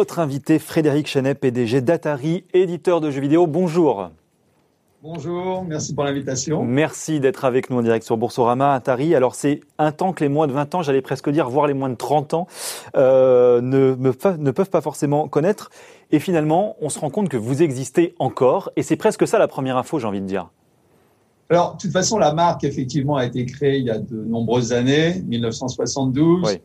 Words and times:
Notre 0.00 0.18
invité 0.18 0.58
Frédéric 0.58 1.08
Chenet, 1.08 1.34
PDG 1.34 1.82
d'Atari, 1.82 2.44
éditeur 2.54 3.02
de 3.02 3.10
jeux 3.10 3.20
vidéo. 3.20 3.46
Bonjour. 3.46 4.08
Bonjour, 5.02 5.62
merci 5.62 5.94
pour 5.94 6.04
l'invitation. 6.04 6.64
Merci 6.64 7.20
d'être 7.20 7.44
avec 7.44 7.68
nous 7.68 7.76
en 7.76 7.82
direct 7.82 8.06
sur 8.06 8.16
Boursorama, 8.16 8.72
Atari. 8.72 9.14
Alors 9.14 9.34
c'est 9.34 9.60
un 9.76 9.92
temps 9.92 10.14
que 10.14 10.24
les 10.24 10.30
moins 10.30 10.46
de 10.46 10.54
20 10.54 10.74
ans, 10.74 10.82
j'allais 10.82 11.02
presque 11.02 11.28
dire, 11.28 11.50
voire 11.50 11.66
les 11.66 11.74
moins 11.74 11.90
de 11.90 11.96
30 11.96 12.32
ans, 12.32 12.46
euh, 12.96 13.60
ne, 13.60 13.94
ne 13.94 14.50
peuvent 14.50 14.70
pas 14.70 14.80
forcément 14.80 15.28
connaître. 15.28 15.68
Et 16.12 16.18
finalement, 16.18 16.76
on 16.80 16.88
se 16.88 16.98
rend 16.98 17.10
compte 17.10 17.28
que 17.28 17.36
vous 17.36 17.62
existez 17.62 18.14
encore. 18.18 18.72
Et 18.76 18.82
c'est 18.82 18.96
presque 18.96 19.28
ça 19.28 19.38
la 19.38 19.48
première 19.48 19.76
info, 19.76 19.98
j'ai 19.98 20.06
envie 20.06 20.22
de 20.22 20.26
dire. 20.26 20.48
Alors, 21.50 21.74
de 21.74 21.78
toute 21.82 21.92
façon, 21.92 22.16
la 22.16 22.32
marque, 22.32 22.64
effectivement, 22.64 23.16
a 23.16 23.26
été 23.26 23.44
créée 23.44 23.76
il 23.76 23.84
y 23.84 23.90
a 23.90 23.98
de 23.98 24.16
nombreuses 24.16 24.72
années, 24.72 25.20
1972. 25.26 26.42
Oui. 26.46 26.60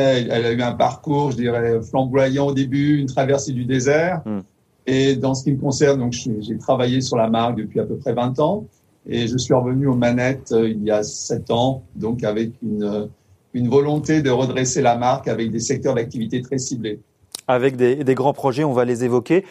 Elle, 0.00 0.30
a 0.30 0.52
eu 0.52 0.62
un 0.62 0.72
parcours, 0.72 1.32
je 1.32 1.36
dirais, 1.36 1.80
flamboyant 1.82 2.46
au 2.46 2.52
début, 2.52 2.98
une 2.98 3.06
traversée 3.06 3.52
du 3.52 3.64
désert. 3.64 4.22
Hmm. 4.24 4.40
Et 4.86 5.16
dans 5.16 5.34
ce 5.34 5.44
qui 5.44 5.52
me 5.52 5.60
concerne, 5.60 5.98
donc, 5.98 6.12
j'ai 6.12 6.56
travaillé 6.56 7.00
sur 7.00 7.16
la 7.16 7.28
marque 7.28 7.56
depuis 7.56 7.80
à 7.80 7.84
peu 7.84 7.96
près 7.96 8.12
20 8.12 8.38
ans. 8.38 8.64
Et 9.06 9.26
je 9.26 9.36
suis 9.36 9.54
revenu 9.54 9.88
aux 9.88 9.96
manettes 9.96 10.52
euh, 10.52 10.68
il 10.68 10.82
y 10.84 10.90
a 10.90 11.02
7 11.02 11.50
ans, 11.50 11.82
donc 11.96 12.22
avec 12.24 12.52
une, 12.62 13.08
une 13.54 13.68
volonté 13.68 14.22
de 14.22 14.30
redresser 14.30 14.82
la 14.82 14.96
marque 14.96 15.28
avec 15.28 15.50
des 15.50 15.60
secteurs 15.60 15.94
d'activité 15.94 16.42
très 16.42 16.58
ciblés 16.58 17.00
avec 17.48 17.76
des, 17.76 18.04
des, 18.04 18.14
grands 18.14 18.34
projets, 18.34 18.62
on 18.62 18.74
va 18.74 18.84
les 18.84 19.04
évoquer. 19.04 19.46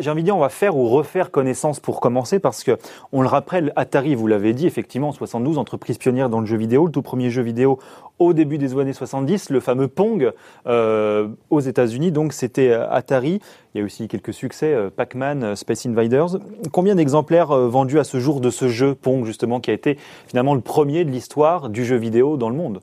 J'ai 0.00 0.10
envie 0.10 0.22
de 0.22 0.26
dire, 0.26 0.36
on 0.36 0.40
va 0.40 0.48
faire 0.48 0.76
ou 0.76 0.88
refaire 0.88 1.30
connaissance 1.30 1.80
pour 1.80 2.00
commencer 2.00 2.38
parce 2.38 2.64
que, 2.64 2.78
on 3.12 3.22
le 3.22 3.28
rappelle, 3.28 3.72
Atari, 3.76 4.14
vous 4.14 4.26
l'avez 4.26 4.52
dit, 4.52 4.66
effectivement, 4.66 5.08
en 5.08 5.12
72, 5.12 5.58
entreprise 5.58 5.98
pionnière 5.98 6.28
dans 6.28 6.40
le 6.40 6.46
jeu 6.46 6.56
vidéo, 6.56 6.86
le 6.86 6.92
tout 6.92 7.02
premier 7.02 7.30
jeu 7.30 7.42
vidéo 7.42 7.78
au 8.18 8.32
début 8.32 8.58
des 8.58 8.78
années 8.78 8.92
70, 8.92 9.50
le 9.50 9.60
fameux 9.60 9.88
Pong 9.88 10.32
euh, 10.66 11.28
aux 11.48 11.60
États-Unis. 11.60 12.12
Donc, 12.12 12.32
c'était 12.32 12.68
euh, 12.68 12.90
Atari. 12.90 13.40
Il 13.74 13.78
y 13.78 13.80
a 13.80 13.84
aussi 13.84 14.08
quelques 14.08 14.34
succès, 14.34 14.74
euh, 14.74 14.90
Pac-Man, 14.94 15.56
Space 15.56 15.86
Invaders. 15.86 16.38
Combien 16.72 16.94
d'exemplaires 16.94 17.48
vendus 17.48 17.98
à 17.98 18.04
ce 18.04 18.20
jour 18.20 18.40
de 18.40 18.50
ce 18.50 18.68
jeu 18.68 18.94
Pong, 18.94 19.24
justement, 19.24 19.60
qui 19.60 19.70
a 19.70 19.74
été 19.74 19.98
finalement 20.26 20.54
le 20.54 20.60
premier 20.60 21.04
de 21.04 21.10
l'histoire 21.10 21.70
du 21.70 21.84
jeu 21.84 21.96
vidéo 21.96 22.36
dans 22.36 22.50
le 22.50 22.56
monde? 22.56 22.80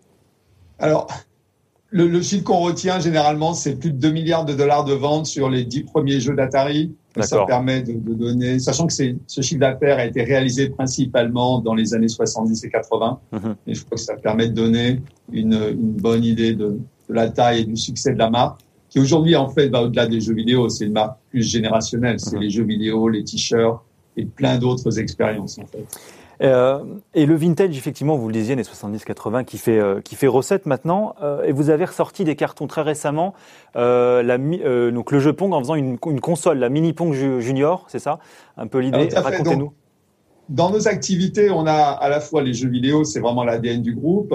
Alors, 0.80 1.08
le, 1.90 2.08
le, 2.08 2.22
chiffre 2.22 2.44
qu'on 2.44 2.60
retient 2.60 3.00
généralement, 3.00 3.54
c'est 3.54 3.76
plus 3.76 3.92
de 3.92 3.98
2 3.98 4.12
milliards 4.12 4.46
de 4.46 4.54
dollars 4.54 4.84
de 4.84 4.94
ventes 4.94 5.26
sur 5.26 5.50
les 5.50 5.64
10 5.64 5.84
premiers 5.84 6.20
jeux 6.20 6.36
d'Atari. 6.36 6.94
Ça 7.22 7.46
permet 7.46 7.82
de, 7.82 7.94
de, 7.94 8.14
donner, 8.14 8.60
sachant 8.60 8.86
que 8.86 8.94
ce 8.94 9.42
chiffre 9.42 9.60
d'affaires 9.60 9.98
a 9.98 10.06
été 10.06 10.24
réalisé 10.24 10.70
principalement 10.70 11.60
dans 11.62 11.74
les 11.74 11.96
années 11.96 12.10
70 12.10 12.64
et 12.64 12.70
80. 12.70 13.20
Mhm. 13.32 13.56
Et 13.66 13.74
je 13.74 13.84
crois 13.84 13.96
que 13.96 14.04
ça 14.04 14.16
permet 14.16 14.50
de 14.50 14.54
donner 14.54 15.02
une, 15.32 15.54
une 15.54 15.94
bonne 15.94 16.24
idée 16.24 16.54
de, 16.54 16.66
de, 17.10 17.14
la 17.14 17.30
taille 17.30 17.62
et 17.62 17.66
du 17.66 17.76
succès 17.76 18.14
de 18.14 18.20
la 18.20 18.30
marque, 18.30 18.60
qui 18.90 19.00
aujourd'hui 19.00 19.36
en 19.36 19.50
fait 19.50 19.70
va 19.70 19.82
au-delà 19.82 20.06
des 20.06 20.22
jeux 20.22 20.36
vidéo. 20.36 20.70
C'est 20.70 20.86
une 20.86 20.94
marque 20.94 21.18
plus 21.32 21.42
générationnelle. 21.42 22.20
C'est 22.20 22.36
mhm. 22.36 22.42
les 22.44 22.50
jeux 22.52 22.66
vidéo, 22.66 23.10
les 23.10 23.24
t-shirts 23.24 23.82
et 24.18 24.26
plein 24.26 24.58
d'autres 24.58 25.00
expériences 25.00 25.58
en 25.58 25.66
fait. 25.66 25.86
Euh, 26.42 26.84
et 27.16 27.26
le 27.26 27.36
vintage, 27.36 27.76
effectivement, 27.78 28.16
vous 28.16 28.28
le 28.28 28.34
disiez, 28.34 28.56
les 28.56 28.64
70-80, 28.64 29.46
qui 29.46 29.58
fait 29.58 29.80
euh, 29.80 30.02
qui 30.02 30.16
fait 30.16 30.28
recette 30.28 30.66
maintenant. 30.66 31.16
Euh, 31.22 31.44
et 31.44 31.52
vous 31.52 31.70
avez 31.70 31.86
ressorti 31.86 32.24
des 32.24 32.36
cartons 32.36 32.68
très 32.68 32.82
récemment, 32.82 33.34
la, 33.76 34.38
donc 34.38 35.12
le 35.12 35.20
jeu 35.20 35.34
Pong 35.34 35.54
en 35.54 35.60
faisant 35.60 35.76
une, 35.76 35.98
une 36.06 36.22
console, 36.22 36.60
la 36.60 36.70
Mini 36.70 36.94
Pong 36.94 37.14
Junior, 37.14 37.86
c'est 37.88 38.00
ça? 38.00 38.20
Un 38.58 38.68
peu 38.68 38.80
l'idée? 38.80 39.10
Racontez-nous. 39.14 39.74
Dans 40.50 40.72
nos 40.72 40.88
activités, 40.88 41.50
on 41.50 41.66
a 41.66 41.74
à 41.74 42.08
la 42.08 42.22
fois 42.22 42.42
les 42.42 42.54
jeux 42.54 42.70
vidéo, 42.70 43.04
c'est 43.04 43.20
vraiment 43.20 43.44
l'ADN 43.44 43.82
du 43.82 43.94
groupe, 43.94 44.34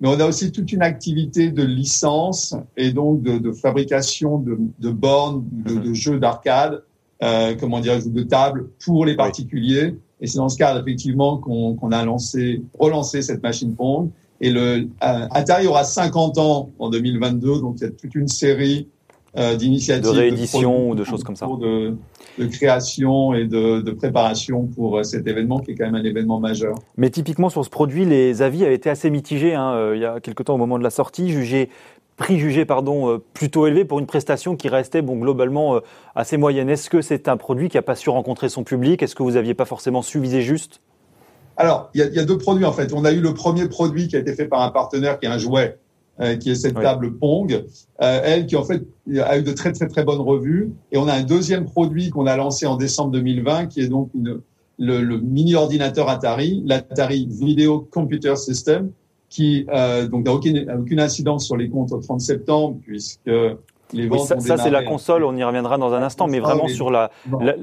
mais 0.00 0.08
on 0.08 0.20
a 0.20 0.24
aussi 0.24 0.52
toute 0.52 0.70
une 0.70 0.82
activité 0.82 1.50
de 1.50 1.64
licence 1.64 2.54
et 2.76 2.92
donc 2.92 3.22
de, 3.22 3.38
de 3.38 3.50
fabrication 3.50 4.38
de, 4.38 4.56
de 4.78 4.90
bornes, 4.90 5.44
de, 5.50 5.74
de 5.74 5.92
jeux 5.94 6.20
d'arcade, 6.20 6.84
euh, 7.22 7.54
comment 7.58 7.80
dire, 7.80 7.98
de 8.04 8.22
table 8.22 8.68
pour 8.84 9.04
les 9.04 9.16
particuliers. 9.16 9.96
Et 10.20 10.26
c'est 10.26 10.38
dans 10.38 10.48
ce 10.48 10.58
cadre, 10.58 10.80
effectivement, 10.80 11.38
qu'on 11.38 11.92
a 11.92 12.04
lancé, 12.04 12.62
relancé 12.78 13.22
cette 13.22 13.42
machine 13.42 13.74
Pong. 13.74 14.10
Et 14.40 14.50
le 14.50 14.88
euh, 15.02 15.26
Atari 15.30 15.66
aura 15.66 15.84
50 15.84 16.38
ans 16.38 16.70
en 16.78 16.90
2022, 16.90 17.60
donc 17.60 17.76
il 17.78 17.84
y 17.84 17.86
a 17.86 17.90
toute 17.90 18.14
une 18.14 18.28
série 18.28 18.88
euh, 19.36 19.56
d'initiatives. 19.56 20.04
De 20.04 20.08
réédition 20.08 20.90
ou 20.90 20.94
de 20.94 21.04
choses 21.04 21.22
comme 21.22 21.36
ça. 21.36 21.46
De, 21.46 21.94
de 22.38 22.46
création 22.46 23.34
et 23.34 23.44
de, 23.44 23.82
de, 23.82 23.90
préparation 23.90 24.64
pour 24.66 24.98
euh, 24.98 25.02
cet 25.02 25.26
événement 25.26 25.58
qui 25.58 25.72
est 25.72 25.74
quand 25.74 25.84
même 25.84 25.96
un 25.96 26.04
événement 26.04 26.40
majeur. 26.40 26.74
Mais 26.96 27.10
typiquement 27.10 27.50
sur 27.50 27.64
ce 27.64 27.70
produit, 27.70 28.04
les 28.04 28.42
avis 28.42 28.64
avaient 28.64 28.74
été 28.74 28.88
assez 28.88 29.10
mitigés 29.10 29.54
hein, 29.54 29.72
euh, 29.74 29.96
il 29.96 30.02
y 30.02 30.06
a 30.06 30.20
quelque 30.20 30.42
temps 30.42 30.54
au 30.54 30.58
moment 30.58 30.78
de 30.78 30.82
la 30.82 30.90
sortie, 30.90 31.30
jugé 31.30 31.68
prix 32.18 32.38
jugé 32.38 32.66
pardon 32.66 33.08
euh, 33.08 33.24
plutôt 33.32 33.66
élevé 33.66 33.86
pour 33.86 33.98
une 33.98 34.06
prestation 34.06 34.56
qui 34.56 34.68
restait 34.68 35.00
bon 35.00 35.16
globalement 35.16 35.76
euh, 35.76 35.80
assez 36.14 36.36
moyenne. 36.36 36.68
Est-ce 36.68 36.90
que 36.90 37.00
c'est 37.00 37.28
un 37.28 37.38
produit 37.38 37.70
qui 37.70 37.78
a 37.78 37.82
pas 37.82 37.94
su 37.94 38.10
rencontrer 38.10 38.50
son 38.50 38.64
public? 38.64 39.02
Est-ce 39.02 39.14
que 39.14 39.22
vous 39.22 39.36
aviez 39.36 39.54
pas 39.54 39.64
forcément 39.64 40.02
su 40.02 40.20
viser 40.20 40.42
juste? 40.42 40.82
Alors 41.56 41.90
il 41.94 42.04
y, 42.04 42.16
y, 42.16 42.18
a 42.18 42.24
deux 42.24 42.36
produits 42.36 42.66
en 42.66 42.72
fait. 42.72 42.92
On 42.92 43.04
a 43.06 43.12
eu 43.12 43.20
le 43.20 43.32
premier 43.32 43.68
produit 43.68 44.08
qui 44.08 44.16
a 44.16 44.18
été 44.18 44.34
fait 44.34 44.46
par 44.46 44.60
un 44.60 44.70
partenaire 44.70 45.18
qui 45.18 45.24
est 45.24 45.30
un 45.30 45.38
jouet. 45.38 45.78
Euh, 46.20 46.34
qui 46.36 46.50
est 46.50 46.56
cette 46.56 46.74
table 46.74 47.16
Pong, 47.16 47.64
elle 48.00 48.46
qui 48.46 48.56
en 48.56 48.64
fait 48.64 48.82
a 49.22 49.38
eu 49.38 49.44
de 49.44 49.52
très 49.52 49.70
très 49.70 49.86
très 49.86 50.02
bonnes 50.02 50.18
revues. 50.18 50.72
Et 50.90 50.98
on 50.98 51.06
a 51.06 51.12
un 51.12 51.22
deuxième 51.22 51.64
produit 51.64 52.10
qu'on 52.10 52.26
a 52.26 52.36
lancé 52.36 52.66
en 52.66 52.74
décembre 52.74 53.12
2020, 53.12 53.66
qui 53.66 53.82
est 53.82 53.86
donc 53.86 54.10
une, 54.16 54.40
le, 54.80 55.00
le 55.00 55.20
mini 55.20 55.54
ordinateur 55.54 56.08
Atari, 56.08 56.60
l'Atari 56.66 57.28
Video 57.30 57.86
Computer 57.92 58.34
System, 58.34 58.90
qui 59.28 59.66
euh, 59.68 60.06
donc 60.08 60.24
n'a 60.24 60.32
aucune, 60.32 60.70
aucune 60.70 61.00
incidence 61.00 61.46
sur 61.46 61.56
les 61.56 61.68
comptes 61.68 61.92
au 61.92 61.98
30 61.98 62.20
septembre, 62.20 62.78
puisque 62.86 63.30
les 63.92 64.06
ventes 64.06 64.26
ça, 64.26 64.40
ça 64.40 64.56
c'est 64.56 64.70
la 64.70 64.84
console, 64.84 65.24
on 65.24 65.36
y 65.36 65.44
reviendra 65.44 65.78
dans 65.78 65.92
un 65.92 66.02
instant, 66.02 66.26
mais 66.26 66.40
vraiment 66.40 66.68
sur 66.68 66.90
la, 66.90 67.10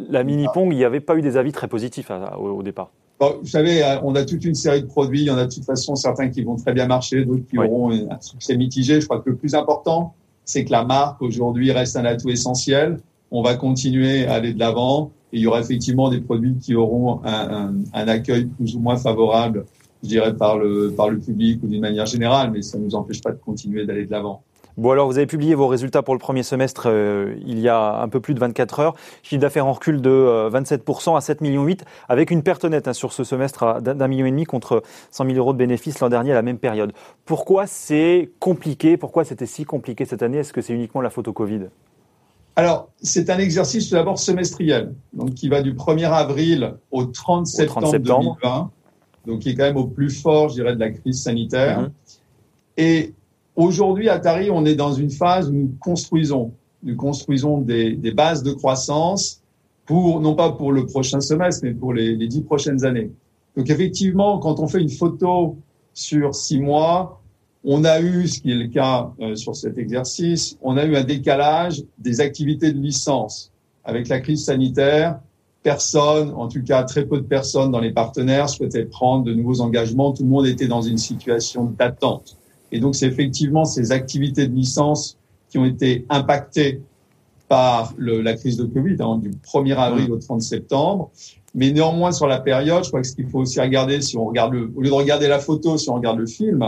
la, 0.09 0.23
mini 0.23 0.47
Pong, 0.53 0.71
il 0.71 0.77
n'y 0.77 0.83
avait 0.83 0.99
pas 0.99 1.15
eu 1.15 1.21
des 1.21 1.37
avis 1.37 1.51
très 1.51 1.67
positifs 1.67 2.11
au, 2.39 2.63
départ. 2.63 2.91
Bon, 3.19 3.37
vous 3.41 3.47
savez, 3.47 3.83
euh, 3.83 3.99
on 4.03 4.13
a 4.15 4.25
toute 4.25 4.43
une 4.43 4.55
série 4.55 4.81
de 4.81 4.87
produits. 4.87 5.21
Il 5.21 5.27
y 5.27 5.31
en 5.31 5.37
a 5.37 5.45
de 5.45 5.53
toute 5.53 5.63
façon 5.63 5.95
certains 5.95 6.29
qui 6.29 6.43
vont 6.43 6.57
très 6.57 6.73
bien 6.73 6.85
marcher, 6.85 7.23
d'autres 7.23 7.45
qui 7.49 7.57
auront 7.57 7.91
un 7.91 8.19
succès 8.19 8.57
mitigé. 8.57 8.99
Je 8.99 9.05
crois 9.05 9.21
que 9.21 9.29
le 9.29 9.37
plus 9.37 9.55
important, 9.55 10.13
c'est 10.43 10.65
que 10.65 10.71
la 10.71 10.83
marque 10.83 11.21
aujourd'hui 11.21 11.71
reste 11.71 11.95
un 11.95 12.05
atout 12.05 12.29
essentiel. 12.29 12.99
On 13.31 13.41
va 13.41 13.55
continuer 13.55 14.25
à 14.25 14.33
aller 14.33 14.53
de 14.53 14.59
l'avant. 14.59 15.11
Et 15.31 15.37
il 15.37 15.41
y 15.41 15.47
aura 15.47 15.61
effectivement 15.61 16.09
des 16.09 16.19
produits 16.19 16.55
qui 16.61 16.75
auront 16.75 17.21
un, 17.23 17.67
un, 17.67 17.73
un 17.93 18.07
accueil 18.07 18.45
plus 18.45 18.75
ou 18.75 18.79
moins 18.79 18.97
favorable 18.97 19.65
je 20.05 20.09
dirais, 20.09 20.35
par 20.35 20.57
le, 20.57 20.93
par 20.95 21.09
le 21.09 21.17
public 21.17 21.61
ou 21.63 21.67
d'une 21.67 21.81
manière 21.81 22.05
générale, 22.05 22.51
mais 22.51 22.61
ça 22.61 22.77
ne 22.77 22.85
nous 22.85 22.95
empêche 22.95 23.21
pas 23.21 23.31
de 23.31 23.37
continuer 23.37 23.85
d'aller 23.85 24.05
de 24.05 24.11
l'avant. 24.11 24.43
Bon 24.77 24.91
alors 24.91 25.07
vous 25.07 25.17
avez 25.17 25.25
publié 25.25 25.55
vos 25.55 25.67
résultats 25.67 26.03
pour 26.03 26.13
le 26.13 26.19
premier 26.19 26.43
semestre 26.43 26.87
euh, 26.87 27.33
il 27.45 27.59
y 27.59 27.69
a 27.69 28.01
un 28.01 28.09
peu 28.09 28.19
plus 28.19 28.33
de 28.33 28.39
24 28.41 28.79
heures. 28.81 28.95
Chiffre 29.23 29.39
d'affaires 29.39 29.65
en 29.65 29.71
recul 29.71 30.01
de 30.01 30.49
27% 30.51 31.13
euh, 31.13 31.15
à 31.15 31.21
7 31.21 31.39
millions 31.39 31.63
8 31.63 31.85
avec 32.09 32.29
une 32.29 32.43
perte 32.43 32.65
nette 32.65 32.89
hein, 32.89 32.93
sur 32.93 33.13
ce 33.13 33.23
semestre 33.23 33.81
d'un 33.81 34.07
million 34.09 34.25
et 34.25 34.31
demi 34.31 34.43
contre 34.43 34.83
100 35.11 35.27
000 35.27 35.37
euros 35.37 35.53
de 35.53 35.57
bénéfices 35.57 36.01
l'an 36.01 36.09
dernier 36.09 36.33
à 36.33 36.35
la 36.35 36.41
même 36.41 36.57
période. 36.57 36.91
Pourquoi 37.23 37.67
c'est 37.67 38.31
compliqué? 38.39 38.97
Pourquoi 38.97 39.23
c'était 39.23 39.45
si 39.45 39.63
compliqué 39.63 40.03
cette 40.03 40.21
année? 40.21 40.39
Est-ce 40.39 40.51
que 40.51 40.61
c'est 40.61 40.73
uniquement 40.73 40.99
la 40.99 41.09
photo 41.09 41.31
Covid? 41.31 41.67
Alors, 42.57 42.89
c'est 43.01 43.29
un 43.29 43.37
exercice 43.37 43.89
tout 43.89 43.95
d'abord 43.95 44.19
semestriel, 44.19 44.93
donc 45.13 45.33
qui 45.33 45.47
va 45.49 45.61
du 45.61 45.73
1er 45.73 46.09
avril 46.09 46.75
au 46.91 47.05
30 47.05 47.47
septembre, 47.47 47.77
au 47.77 47.81
30 47.81 47.91
septembre. 47.91 48.37
2020 48.41 48.71
donc 49.25 49.39
qui 49.39 49.49
est 49.49 49.55
quand 49.55 49.63
même 49.63 49.77
au 49.77 49.87
plus 49.87 50.09
fort, 50.09 50.49
je 50.49 50.55
dirais, 50.55 50.75
de 50.75 50.79
la 50.79 50.91
crise 50.91 51.21
sanitaire. 51.21 51.81
Mhm. 51.81 51.89
Et 52.77 53.13
aujourd'hui, 53.55 54.09
à 54.09 54.19
Tari, 54.19 54.49
on 54.51 54.65
est 54.65 54.75
dans 54.75 54.93
une 54.93 55.11
phase 55.11 55.49
où 55.49 55.53
nous 55.53 55.75
construisons, 55.79 56.51
nous 56.83 56.95
construisons 56.95 57.61
des, 57.61 57.95
des, 57.95 58.11
bases 58.11 58.43
de 58.43 58.51
croissance 58.51 59.41
pour, 59.85 60.19
non 60.21 60.35
pas 60.35 60.51
pour 60.51 60.71
le 60.71 60.85
prochain 60.85 61.21
semestre, 61.21 61.61
mais 61.63 61.73
pour 61.73 61.93
les, 61.93 62.15
les 62.15 62.27
dix 62.27 62.41
prochaines 62.41 62.83
années. 62.85 63.11
Donc 63.55 63.69
effectivement, 63.69 64.39
quand 64.39 64.59
on 64.59 64.67
fait 64.67 64.81
une 64.81 64.89
photo 64.89 65.57
sur 65.93 66.35
six 66.35 66.59
mois, 66.59 67.21
on 67.63 67.83
a 67.83 67.99
eu, 67.99 68.27
ce 68.27 68.41
qui 68.41 68.51
est 68.51 68.55
le 68.55 68.67
cas 68.67 69.11
euh, 69.19 69.35
sur 69.35 69.55
cet 69.55 69.77
exercice, 69.77 70.57
on 70.61 70.77
a 70.77 70.85
eu 70.85 70.95
un 70.95 71.03
décalage 71.03 71.83
des 71.97 72.21
activités 72.21 72.71
de 72.71 72.79
licence. 72.79 73.51
Avec 73.83 74.07
la 74.07 74.19
crise 74.19 74.45
sanitaire, 74.45 75.19
personne, 75.65 76.31
en 76.35 76.47
tout 76.47 76.61
cas 76.61 76.83
très 76.83 77.05
peu 77.05 77.17
de 77.17 77.23
personnes 77.23 77.71
dans 77.71 77.79
les 77.79 77.91
partenaires 77.91 78.49
souhaitaient 78.49 78.85
prendre 78.85 79.23
de 79.23 79.33
nouveaux 79.33 79.61
engagements. 79.61 80.13
Tout 80.13 80.21
le 80.21 80.29
monde 80.29 80.45
était 80.45 80.67
dans 80.67 80.83
une 80.83 80.99
situation 80.99 81.65
d'attente. 81.65 82.37
Et 82.71 82.79
donc, 82.79 82.93
c'est 82.93 83.07
effectivement 83.07 83.65
ces 83.65 83.91
activités 83.91 84.47
de 84.47 84.53
licence 84.53 85.17
qui 85.49 85.57
ont 85.57 85.65
été 85.65 86.05
impactées 86.09 86.83
par 87.47 87.95
la 87.97 88.35
crise 88.35 88.57
de 88.57 88.65
Covid, 88.65 88.97
hein, 88.99 89.17
du 89.17 89.31
1er 89.31 89.75
avril 89.75 90.11
au 90.11 90.17
30 90.17 90.43
septembre. 90.43 91.09
Mais 91.55 91.71
néanmoins, 91.71 92.11
sur 92.11 92.27
la 92.27 92.39
période, 92.39 92.83
je 92.83 92.89
crois 92.89 93.01
que 93.01 93.07
ce 93.07 93.15
qu'il 93.15 93.27
faut 93.27 93.39
aussi 93.39 93.59
regarder, 93.59 94.01
si 94.01 94.17
on 94.17 94.25
regarde 94.25 94.53
au 94.53 94.81
lieu 94.81 94.89
de 94.89 94.93
regarder 94.93 95.27
la 95.27 95.39
photo, 95.39 95.79
si 95.79 95.89
on 95.89 95.95
regarde 95.95 96.19
le 96.19 96.27
film, 96.27 96.63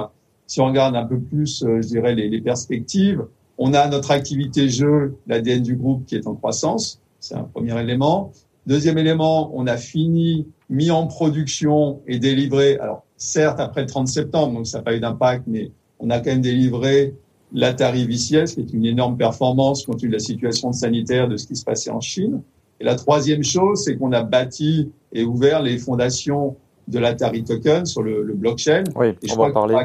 si 0.47 0.59
on 0.59 0.65
regarde 0.65 0.95
un 0.95 1.05
peu 1.05 1.19
plus, 1.19 1.61
euh, 1.61 1.83
je 1.83 1.88
dirais, 1.88 2.15
les, 2.15 2.29
les 2.29 2.41
perspectives, 2.41 3.23
on 3.59 3.75
a 3.75 3.88
notre 3.89 4.09
activité 4.09 4.69
jeu, 4.69 5.17
l'ADN 5.27 5.61
du 5.61 5.75
groupe 5.75 6.05
qui 6.07 6.15
est 6.15 6.25
en 6.25 6.33
croissance. 6.33 6.99
C'est 7.19 7.35
un 7.35 7.44
premier 7.44 7.79
élément. 7.79 8.31
Deuxième 8.67 8.97
élément, 8.97 9.49
on 9.53 9.65
a 9.65 9.77
fini, 9.77 10.45
mis 10.69 10.91
en 10.91 11.07
production 11.07 12.01
et 12.05 12.19
délivré. 12.19 12.77
Alors, 12.79 13.05
certes, 13.15 13.61
après 13.61 13.81
le 13.81 13.87
30 13.87 14.09
septembre, 14.09 14.55
donc 14.55 14.67
ça 14.67 14.79
n'a 14.79 14.83
pas 14.83 14.93
eu 14.93 14.99
d'impact, 14.99 15.45
mais 15.47 15.71
on 15.99 16.09
a 16.09 16.19
quand 16.19 16.31
même 16.31 16.41
délivré 16.41 17.15
l'Atari 17.53 18.05
VCS, 18.05 18.55
qui 18.55 18.59
est 18.59 18.73
une 18.73 18.85
énorme 18.85 19.15
performance 19.15 19.85
compte 19.85 19.99
tenu 19.99 20.09
de 20.09 20.15
la 20.15 20.19
situation 20.19 20.73
sanitaire 20.73 21.29
de 21.29 21.37
ce 21.37 21.47
qui 21.47 21.55
se 21.55 21.63
passait 21.63 21.91
en 21.91 22.01
Chine. 22.01 22.41
Et 22.81 22.83
la 22.83 22.95
troisième 22.95 23.41
chose, 23.41 23.85
c'est 23.85 23.95
qu'on 23.95 24.11
a 24.11 24.21
bâti 24.21 24.91
et 25.13 25.23
ouvert 25.23 25.61
les 25.61 25.77
fondations 25.77 26.57
de 26.89 26.99
l'Atari 26.99 27.45
Token 27.45 27.85
sur 27.85 28.01
le, 28.01 28.21
le 28.21 28.33
blockchain. 28.33 28.83
Oui, 28.97 29.07
et 29.21 29.27
je 29.27 29.33
on 29.33 29.37
va 29.37 29.51
parler. 29.51 29.77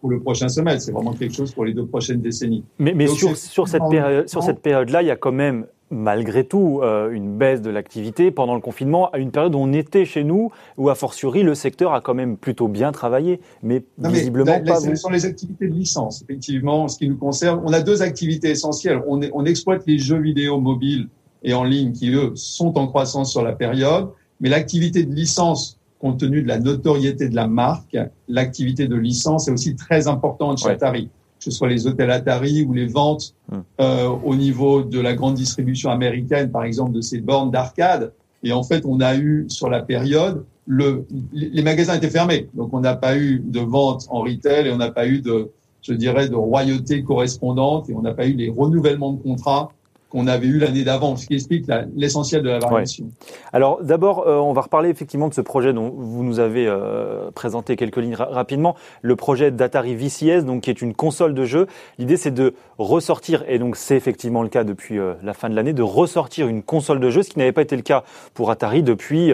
pour 0.00 0.10
le 0.10 0.20
prochain 0.20 0.48
semestre. 0.48 0.82
C'est 0.82 0.92
vraiment 0.92 1.12
quelque 1.12 1.34
chose 1.34 1.52
pour 1.52 1.64
les 1.64 1.74
deux 1.74 1.86
prochaines 1.86 2.20
décennies. 2.20 2.64
Mais, 2.78 2.94
mais 2.94 3.08
sur, 3.08 3.36
sur, 3.36 3.66
cette 3.66 3.82
période, 3.90 4.28
sur 4.28 4.44
cette 4.44 4.60
période-là, 4.60 5.02
il 5.02 5.08
y 5.08 5.10
a 5.10 5.16
quand 5.16 5.32
même 5.32 5.66
malgré 5.92 6.44
tout 6.44 6.80
euh, 6.82 7.10
une 7.10 7.36
baisse 7.36 7.60
de 7.62 7.70
l'activité 7.70 8.30
pendant 8.30 8.54
le 8.54 8.60
confinement, 8.60 9.10
à 9.10 9.18
une 9.18 9.30
période 9.30 9.54
où 9.54 9.58
on 9.58 9.72
était 9.72 10.04
chez 10.04 10.24
nous, 10.24 10.50
où 10.78 10.88
a 10.88 10.94
fortiori 10.94 11.42
le 11.42 11.54
secteur 11.54 11.92
a 11.92 12.00
quand 12.00 12.14
même 12.14 12.36
plutôt 12.36 12.66
bien 12.66 12.90
travaillé, 12.90 13.40
mais 13.62 13.84
visiblement 13.98 14.60
pas. 14.60 14.80
Ce 14.80 14.94
sont 14.94 15.10
les 15.10 15.26
activités 15.26 15.68
de 15.68 15.74
licence, 15.74 16.22
effectivement, 16.22 16.88
ce 16.88 16.98
qui 16.98 17.08
nous 17.08 17.18
concerne. 17.18 17.60
On 17.64 17.72
a 17.72 17.80
deux 17.80 18.02
activités 18.02 18.50
essentielles. 18.50 19.02
On, 19.06 19.20
on 19.32 19.44
exploite 19.44 19.82
les 19.86 19.98
jeux 19.98 20.20
vidéo 20.20 20.58
mobiles 20.58 21.08
et 21.42 21.54
en 21.54 21.64
ligne 21.64 21.92
qui, 21.92 22.10
eux, 22.10 22.32
sont 22.34 22.78
en 22.78 22.86
croissance 22.86 23.30
sur 23.30 23.42
la 23.42 23.52
période, 23.52 24.08
mais 24.40 24.48
l'activité 24.48 25.04
de 25.04 25.14
licence 25.14 25.78
compte 25.98 26.18
tenu 26.18 26.42
de 26.42 26.48
la 26.48 26.58
notoriété 26.58 27.28
de 27.28 27.36
la 27.36 27.46
marque, 27.46 27.96
l'activité 28.26 28.88
de 28.88 28.96
licence 28.96 29.46
est 29.46 29.52
aussi 29.52 29.76
très 29.76 30.08
importante 30.08 30.58
chez 30.58 30.70
Atari, 30.70 31.08
que 31.42 31.50
ce 31.50 31.58
soit 31.58 31.68
les 31.68 31.88
hôtels 31.88 32.10
Atari 32.10 32.64
ou 32.64 32.72
les 32.72 32.86
ventes 32.86 33.34
hum. 33.50 33.64
euh, 33.80 34.08
au 34.24 34.36
niveau 34.36 34.82
de 34.82 35.00
la 35.00 35.14
grande 35.14 35.34
distribution 35.34 35.90
américaine, 35.90 36.50
par 36.50 36.62
exemple, 36.62 36.92
de 36.92 37.00
ces 37.00 37.20
bornes 37.20 37.50
d'arcade. 37.50 38.12
Et 38.44 38.52
en 38.52 38.62
fait, 38.62 38.84
on 38.86 39.00
a 39.00 39.16
eu 39.16 39.46
sur 39.48 39.68
la 39.68 39.82
période, 39.82 40.44
le, 40.66 41.04
les 41.32 41.62
magasins 41.62 41.96
étaient 41.96 42.10
fermés, 42.10 42.48
donc 42.54 42.72
on 42.72 42.80
n'a 42.80 42.94
pas 42.94 43.16
eu 43.16 43.40
de 43.44 43.58
vente 43.58 44.06
en 44.10 44.20
retail 44.20 44.68
et 44.68 44.72
on 44.72 44.76
n'a 44.76 44.92
pas 44.92 45.08
eu 45.08 45.20
de, 45.20 45.50
je 45.82 45.92
dirais, 45.92 46.28
de 46.28 46.36
royauté 46.36 47.02
correspondante 47.02 47.90
et 47.90 47.94
on 47.94 48.02
n'a 48.02 48.14
pas 48.14 48.26
eu 48.26 48.34
les 48.34 48.48
renouvellements 48.48 49.12
de 49.12 49.22
contrats 49.22 49.72
qu'on 50.12 50.26
avait 50.26 50.46
eu 50.46 50.58
l'année 50.58 50.84
d'avant, 50.84 51.16
ce 51.16 51.26
qui 51.26 51.34
explique 51.34 51.64
l'essentiel 51.96 52.42
de 52.42 52.50
la 52.50 52.58
variation. 52.58 53.08
Alors 53.54 53.82
d'abord, 53.82 54.28
euh, 54.28 54.36
on 54.36 54.52
va 54.52 54.60
reparler 54.60 54.90
effectivement 54.90 55.28
de 55.28 55.34
ce 55.34 55.40
projet 55.40 55.72
dont 55.72 55.88
vous 55.88 56.22
nous 56.22 56.38
avez 56.38 56.66
euh, 56.66 57.30
présenté 57.30 57.76
quelques 57.76 57.96
lignes 57.96 58.14
rapidement, 58.14 58.76
le 59.00 59.16
projet 59.16 59.50
d'Atari 59.50 59.96
VCS, 59.96 60.44
donc 60.44 60.64
qui 60.64 60.70
est 60.70 60.82
une 60.82 60.92
console 60.92 61.32
de 61.32 61.46
jeu. 61.46 61.66
L'idée 61.98 62.18
c'est 62.18 62.30
de 62.30 62.54
ressortir, 62.76 63.42
et 63.48 63.58
donc 63.58 63.76
c'est 63.76 63.96
effectivement 63.96 64.42
le 64.42 64.50
cas 64.50 64.64
depuis 64.64 64.98
euh, 64.98 65.14
la 65.22 65.32
fin 65.32 65.48
de 65.48 65.56
l'année, 65.56 65.72
de 65.72 65.82
ressortir 65.82 66.46
une 66.46 66.62
console 66.62 67.00
de 67.00 67.08
jeu, 67.08 67.22
ce 67.22 67.30
qui 67.30 67.38
n'avait 67.38 67.52
pas 67.52 67.62
été 67.62 67.74
le 67.74 67.82
cas 67.82 68.04
pour 68.34 68.50
Atari 68.50 68.82
depuis 68.82 69.32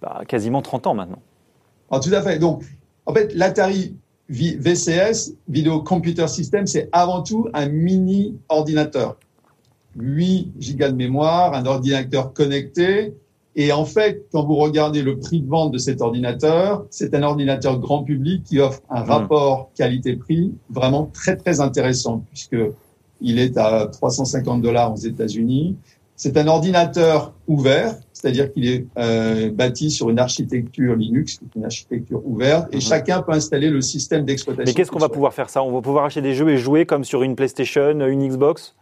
bah, 0.00 0.20
quasiment 0.28 0.62
30 0.62 0.86
ans 0.86 0.94
maintenant. 0.94 1.18
Ah, 1.90 1.98
tout 1.98 2.14
à 2.14 2.22
fait. 2.22 2.38
Donc 2.38 2.62
en 3.06 3.12
fait, 3.12 3.34
l'Atari 3.34 3.96
VCS, 4.28 5.34
Video 5.48 5.82
Computer 5.82 6.28
System, 6.28 6.68
c'est 6.68 6.88
avant 6.92 7.24
tout 7.24 7.48
un 7.54 7.68
mini 7.68 8.38
ordinateur. 8.48 9.16
8 9.96 10.52
gigas 10.58 10.90
de 10.90 10.96
mémoire, 10.96 11.54
un 11.54 11.66
ordinateur 11.66 12.32
connecté. 12.32 13.14
Et 13.54 13.72
en 13.72 13.84
fait, 13.84 14.26
quand 14.32 14.44
vous 14.44 14.56
regardez 14.56 15.02
le 15.02 15.18
prix 15.18 15.40
de 15.40 15.48
vente 15.48 15.72
de 15.72 15.78
cet 15.78 16.00
ordinateur, 16.00 16.86
c'est 16.90 17.14
un 17.14 17.22
ordinateur 17.22 17.78
grand 17.78 18.02
public 18.02 18.44
qui 18.44 18.60
offre 18.60 18.80
un 18.88 19.04
mmh. 19.04 19.10
rapport 19.10 19.70
qualité-prix 19.76 20.54
vraiment 20.70 21.10
très 21.12 21.36
très 21.36 21.60
intéressant 21.60 22.24
puisque 22.30 22.56
il 23.20 23.38
est 23.38 23.56
à 23.58 23.86
350 23.86 24.62
dollars 24.62 24.92
aux 24.92 24.96
États-Unis. 24.96 25.76
C'est 26.16 26.36
un 26.36 26.46
ordinateur 26.46 27.34
ouvert, 27.46 27.96
c'est-à-dire 28.12 28.52
qu'il 28.52 28.66
est, 28.66 28.86
euh, 28.96 29.50
bâti 29.50 29.90
sur 29.90 30.08
une 30.08 30.18
architecture 30.18 30.94
Linux, 30.94 31.40
une 31.56 31.64
architecture 31.64 32.22
ouverte, 32.24 32.72
et 32.72 32.78
mmh. 32.78 32.80
chacun 32.80 33.22
peut 33.22 33.32
installer 33.32 33.68
le 33.68 33.80
système 33.80 34.24
d'exploitation. 34.24 34.70
Mais 34.70 34.74
qu'est-ce 34.74 34.90
qu'on 34.90 34.98
va 34.98 35.08
pouvoir 35.08 35.34
faire 35.34 35.50
ça? 35.50 35.62
On 35.62 35.72
va 35.72 35.82
pouvoir 35.82 36.04
acheter 36.04 36.22
des 36.22 36.34
jeux 36.34 36.48
et 36.48 36.56
jouer 36.56 36.86
comme 36.86 37.04
sur 37.04 37.22
une 37.22 37.36
PlayStation, 37.36 37.90
une 38.06 38.28
Xbox? 38.28 38.74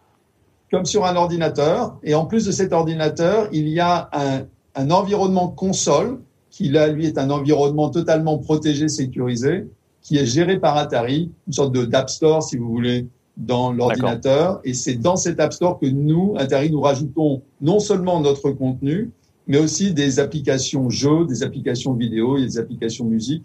Comme 0.70 0.84
sur 0.84 1.05
un 1.05 1.17
ordinateur. 1.17 1.99
Et 2.02 2.14
en 2.14 2.26
plus 2.26 2.46
de 2.46 2.52
cet 2.52 2.72
ordinateur, 2.72 3.49
il 3.52 3.69
y 3.69 3.81
a 3.81 4.08
un, 4.12 4.46
un 4.75 4.90
environnement 4.90 5.49
console 5.49 6.20
qui, 6.50 6.69
là, 6.69 6.88
lui, 6.88 7.06
est 7.06 7.19
un 7.19 7.31
environnement 7.31 7.90
totalement 7.90 8.38
protégé, 8.38 8.88
sécurisé, 8.88 9.67
qui 10.02 10.17
est 10.17 10.26
géré 10.26 10.58
par 10.58 10.76
Atari, 10.76 11.31
une 11.46 11.52
sorte 11.52 11.72
de 11.72 11.84
d'App 11.84 12.11
Store, 12.11 12.43
si 12.43 12.56
vous 12.56 12.69
voulez, 12.69 13.06
dans 13.37 13.72
l'ordinateur. 13.72 14.61
Et 14.64 14.75
c'est 14.75 14.94
dans 14.94 15.17
cet 15.17 15.40
App 15.40 15.52
Store 15.52 15.78
que 15.78 15.87
nous, 15.87 16.34
Atari, 16.37 16.70
nous 16.70 16.81
rajoutons 16.81 17.43
non 17.61 17.81
seulement 17.81 18.20
notre 18.20 18.50
contenu, 18.50 19.11
mais 19.46 19.58
aussi 19.58 19.93
des 19.93 20.20
applications 20.20 20.90
jeux, 20.90 21.26
des 21.26 21.43
applications 21.43 21.94
vidéo 21.94 22.37
et 22.37 22.43
des 22.43 22.58
applications 22.58 23.05
musique. 23.05 23.44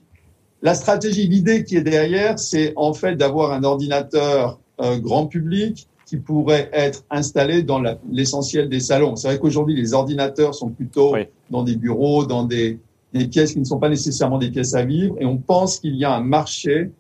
La 0.62 0.74
stratégie, 0.74 1.28
l'idée 1.28 1.64
qui 1.64 1.78
est 1.78 1.84
derrière, 1.84 2.40
c'est 2.40 2.74
en 2.76 2.94
fait 2.94 3.16
d'avoir 3.16 3.52
un 3.52 3.64
ordinateur 3.64 4.60
euh, 4.82 4.98
grand 5.00 5.28
public 5.28 5.88
qui 6.06 6.18
pourrait 6.18 6.70
être 6.72 7.04
installé 7.10 7.64
dans 7.64 7.82
l'essentiel 8.12 8.70
des 8.70 8.80
salons. 8.80 9.16
C'est 9.16 9.28
vrai 9.28 9.40
qu'aujourd'hui, 9.40 9.76
les 9.76 9.94
ordinateurs 9.94 10.54
sont 10.54 10.70
plutôt 10.70 11.16
dans 11.50 11.64
des 11.64 11.76
bureaux, 11.76 12.26
dans 12.26 12.44
des, 12.44 12.80
des, 13.14 13.28
pièces 13.28 13.54
qui 13.54 13.60
ne 13.60 13.66
sont 13.66 13.80
pas 13.80 13.90
nécessairement 13.90 14.38
des 14.38 14.52
pièces 14.52 14.76
à 14.76 14.86
vivre, 14.86 15.16
et 15.20 15.26
on 15.26 15.38
pense 15.38 15.80
qu'il 15.80 15.96
y 15.96 16.06
a 16.06 16.14
un 16.14 16.22
marché 16.22 16.92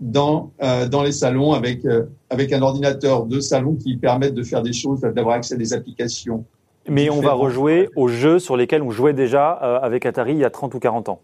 dans 0.00 0.50
euh, 0.62 0.88
dans 0.88 1.02
les 1.02 1.12
salons 1.12 1.52
avec 1.52 1.84
euh, 1.84 2.04
avec 2.28 2.52
un 2.52 2.60
ordinateur 2.60 3.24
de 3.24 3.38
salon 3.40 3.76
qui 3.76 3.96
permette 3.96 4.34
de 4.34 4.42
faire 4.42 4.62
des 4.62 4.72
choses, 4.72 5.00
d'avoir 5.00 5.36
accès 5.36 5.54
à 5.54 5.56
des 5.56 5.72
applications. 5.72 6.44
Mais 6.88 7.08
on 7.10 7.20
va 7.20 7.32
rejouer 7.32 7.88
aux 7.94 8.08
jeux 8.08 8.40
sur 8.40 8.56
lesquels 8.56 8.82
on 8.82 8.90
jouait 8.90 9.12
déjà 9.12 9.60
euh, 9.62 9.78
avec 9.80 10.04
Atari 10.04 10.32
il 10.32 10.38
y 10.38 10.44
a 10.44 10.50
30 10.50 10.74
ou 10.74 10.80
40 10.80 11.08
ans. 11.10 11.20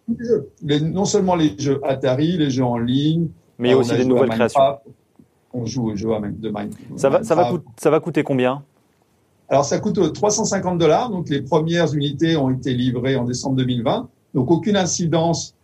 Les, 0.62 0.80
non 0.80 1.04
seulement 1.04 1.34
les 1.34 1.58
jeux 1.58 1.80
Atari, 1.82 2.36
les 2.36 2.50
jeux 2.50 2.64
en 2.64 2.78
ligne, 2.78 3.26
mais 3.58 3.68
il 3.68 3.70
y 3.72 3.74
a 3.74 3.78
aussi 3.78 3.96
des 3.96 4.04
nouvelles 4.04 4.30
créations 4.30 4.60
on 5.52 5.66
joue 5.66 5.90
au 5.90 5.96
jeu 5.96 6.08
de 6.08 6.48
Minecraft. 6.48 6.98
Ça 6.98 7.08
va, 7.08 7.24
ça 7.24 7.34
va, 7.34 7.50
ça 7.76 7.90
va 7.90 8.00
coûter 8.00 8.22
combien? 8.22 8.62
Alors 9.48 9.64
ça 9.64 9.78
coûte 9.78 10.12
350 10.12 10.74
euh, 10.74 10.78
dollars. 10.78 11.10
Donc 11.10 11.28
les 11.28 11.42
premières 11.42 11.92
unités 11.94 12.36
ont 12.36 12.50
été 12.50 12.74
livrées 12.74 13.16
en 13.16 13.24
décembre 13.24 13.56
2020. 13.56 14.08
Donc 14.34 14.50
aucune 14.50 14.76
incidence, 14.76 15.54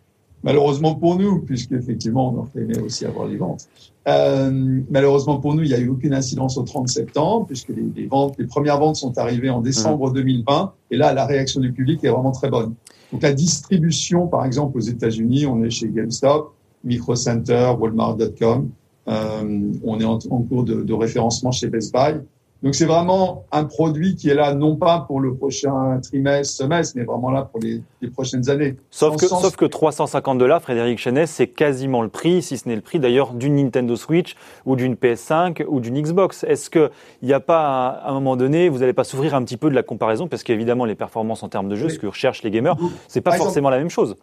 malheureusement 0.42 0.94
pour 0.94 1.16
nous, 1.16 1.40
puisque 1.40 1.72
effectivement 1.72 2.32
on 2.32 2.38
aurait 2.38 2.62
aimé 2.62 2.78
aussi 2.78 3.04
avoir 3.04 3.26
les 3.26 3.36
ventes. 3.36 3.68
Euh, 4.08 4.80
malheureusement 4.90 5.38
pour 5.38 5.54
nous, 5.54 5.62
il 5.62 5.68
n'y 5.68 5.74
a 5.74 5.78
eu 5.78 5.88
aucune 5.88 6.14
incidence 6.14 6.56
au 6.56 6.62
30 6.62 6.88
septembre, 6.88 7.46
puisque 7.46 7.70
les, 7.70 8.06
ventes, 8.06 8.36
les 8.38 8.46
premières 8.46 8.78
ventes 8.78 8.96
sont 8.96 9.16
arrivées 9.18 9.50
en 9.50 9.60
décembre 9.60 10.12
2020. 10.12 10.64
Mmh. 10.64 10.70
Et 10.90 10.96
là, 10.96 11.12
la 11.12 11.26
réaction 11.26 11.60
du 11.60 11.72
public 11.72 12.02
est 12.04 12.08
vraiment 12.08 12.32
très 12.32 12.48
bonne. 12.48 12.74
Donc 13.12 13.22
la 13.22 13.32
distribution, 13.32 14.26
par 14.26 14.44
exemple 14.44 14.78
aux 14.78 14.82
États-Unis, 14.82 15.46
on 15.46 15.62
est 15.62 15.70
chez 15.70 15.88
GameStop, 15.88 16.54
Micro 16.84 17.14
Center, 17.14 17.72
Walmart.com. 17.78 18.70
Euh, 19.08 19.72
on 19.84 20.00
est 20.00 20.04
en, 20.04 20.18
cours 20.18 20.64
de, 20.64 20.92
référencement 20.92 21.52
chez 21.52 21.68
Best 21.68 21.92
Buy. 21.92 22.20
Donc 22.62 22.74
c'est 22.74 22.86
vraiment 22.86 23.44
un 23.52 23.64
produit 23.64 24.16
qui 24.16 24.30
est 24.30 24.34
là 24.34 24.54
non 24.54 24.76
pas 24.76 25.00
pour 25.00 25.20
le 25.20 25.34
prochain 25.34 26.00
trimestre, 26.02 26.56
semestre, 26.56 26.96
mais 26.96 27.04
vraiment 27.04 27.30
là 27.30 27.42
pour 27.42 27.60
les, 27.60 27.82
prochaines 28.08 28.48
années. 28.48 28.76
Sauf 28.90 29.16
que, 29.16 29.26
sauf 29.26 29.54
que 29.54 29.66
350 29.66 30.38
dollars, 30.38 30.62
Frédéric 30.62 30.98
Chenet, 30.98 31.26
c'est 31.26 31.46
quasiment 31.46 32.00
le 32.00 32.08
prix, 32.08 32.40
si 32.40 32.56
ce 32.56 32.66
n'est 32.66 32.74
le 32.74 32.80
prix 32.80 32.98
d'ailleurs 32.98 33.34
d'une 33.34 33.56
Nintendo 33.56 33.96
Switch 33.96 34.34
ou 34.64 34.76
d'une 34.76 34.94
PS5 34.94 35.66
ou 35.68 35.80
d'une 35.80 36.00
Xbox. 36.00 36.42
Est-ce 36.44 36.70
qu'il 36.70 36.90
n'y 37.22 37.34
a 37.34 37.40
pas 37.40 37.88
à 37.88 38.10
un 38.10 38.14
moment 38.14 38.36
donné, 38.36 38.70
vous 38.70 38.78
n'allez 38.78 38.94
pas 38.94 39.04
souffrir 39.04 39.34
un 39.34 39.44
petit 39.44 39.58
peu 39.58 39.68
de 39.68 39.74
la 39.74 39.82
comparaison? 39.82 40.26
Parce 40.26 40.42
qu'évidemment 40.42 40.86
les 40.86 40.94
performances 40.94 41.42
en 41.42 41.50
termes 41.50 41.68
de 41.68 41.76
jeu, 41.76 41.90
ce 41.90 41.98
que 41.98 42.06
recherchent 42.06 42.42
les 42.44 42.50
gamers, 42.50 42.76
c'est 43.08 43.20
pas 43.20 43.32
forcément 43.32 43.68
la 43.68 43.78
même 43.78 43.90
chose. 43.90 44.16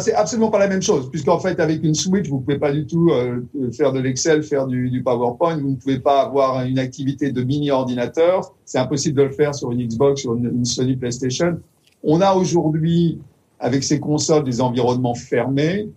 C'est 0.00 0.14
absolument 0.14 0.50
pas 0.50 0.58
la 0.58 0.68
même 0.68 0.82
chose, 0.82 1.10
puisqu'en 1.10 1.38
fait, 1.38 1.58
avec 1.58 1.82
une 1.82 1.94
Switch, 1.94 2.28
vous 2.28 2.40
pouvez 2.40 2.58
pas 2.58 2.72
du 2.72 2.86
tout 2.86 3.10
euh, 3.10 3.40
faire 3.72 3.92
de 3.92 3.98
l'Excel, 3.98 4.42
faire 4.42 4.66
du, 4.66 4.90
du, 4.90 5.02
PowerPoint, 5.02 5.56
vous 5.56 5.70
ne 5.70 5.76
pouvez 5.76 5.98
pas 5.98 6.22
avoir 6.22 6.64
une 6.64 6.78
activité 6.78 7.32
de 7.32 7.42
mini-ordinateur. 7.42 8.54
C'est 8.64 8.78
impossible 8.78 9.18
de 9.18 9.22
le 9.24 9.30
faire 9.30 9.54
sur 9.54 9.72
une 9.72 9.86
Xbox, 9.86 10.22
sur 10.22 10.34
une, 10.34 10.64
Sony 10.64 10.96
PlayStation. 10.96 11.58
On 12.04 12.20
a 12.20 12.34
aujourd'hui, 12.34 13.18
avec 13.58 13.82
ces 13.82 13.98
consoles, 13.98 14.44
des 14.44 14.60
environnements 14.60 15.14
fermés. 15.14 15.88